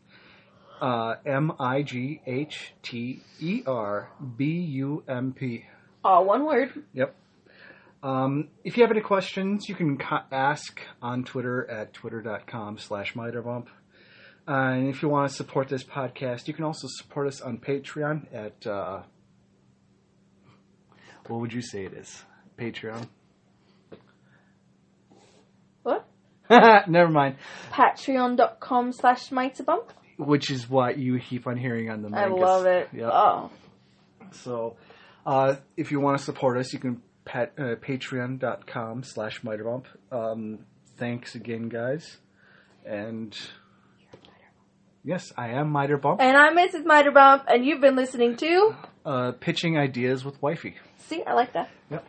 [0.82, 5.66] Uh, M I G H T E R B U M P.
[6.04, 6.72] All one word.
[6.94, 7.16] Yep.
[8.02, 13.14] Um, if you have any questions, you can co- ask on Twitter at twitter.com slash
[13.14, 13.68] mighterbump.
[14.48, 17.58] Uh, and if you want to support this podcast, you can also support us on
[17.58, 19.02] Patreon at, uh,
[21.28, 22.24] what would you say it is?
[22.58, 23.08] Patreon?
[25.84, 26.08] What?
[26.50, 27.36] Never mind.
[27.72, 29.90] Patreon.com slash mitebump.
[30.20, 32.90] Which is what you keep on hearing on the I love it.
[32.94, 33.10] Yep.
[33.12, 33.50] Oh.
[34.32, 34.76] So,
[35.26, 39.86] uh, if you want to support us, you can pat, uh, patreon.com slash mighterbump.
[40.12, 40.60] Um,
[40.98, 42.18] thanks again, guys.
[42.86, 43.36] And
[45.04, 46.84] yes, I am Mighterbump, And I'm Mrs.
[46.84, 48.76] Mighterbump, and you've been listening to.
[49.06, 50.76] uh, pitching ideas with wifey.
[50.98, 51.70] See, I like that.
[51.90, 52.06] Yep.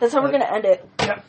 [0.00, 0.88] That's how we're gonna end it.
[1.00, 1.24] Yep.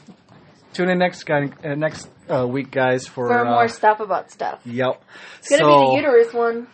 [0.73, 4.31] Tune in next guy, uh, next uh, week, guys, for, For uh, more stuff about
[4.31, 4.59] stuff.
[4.65, 5.03] Yep.
[5.39, 6.67] It's gonna be the uterus one.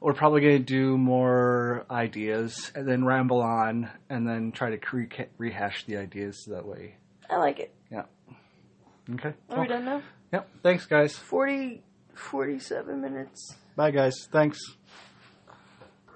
[0.00, 4.78] We're probably going to do more ideas and then ramble on and then try to
[4.96, 6.94] re- rehash the ideas so that way.
[7.28, 7.74] I like it.
[7.90, 8.04] Yeah.
[9.14, 9.34] Okay.
[9.50, 10.02] Are we done now?
[10.32, 10.48] Yep.
[10.62, 11.16] Thanks, guys.
[11.16, 11.82] 40,
[12.14, 13.56] 47 minutes.
[13.74, 14.14] Bye, guys.
[14.30, 14.58] Thanks.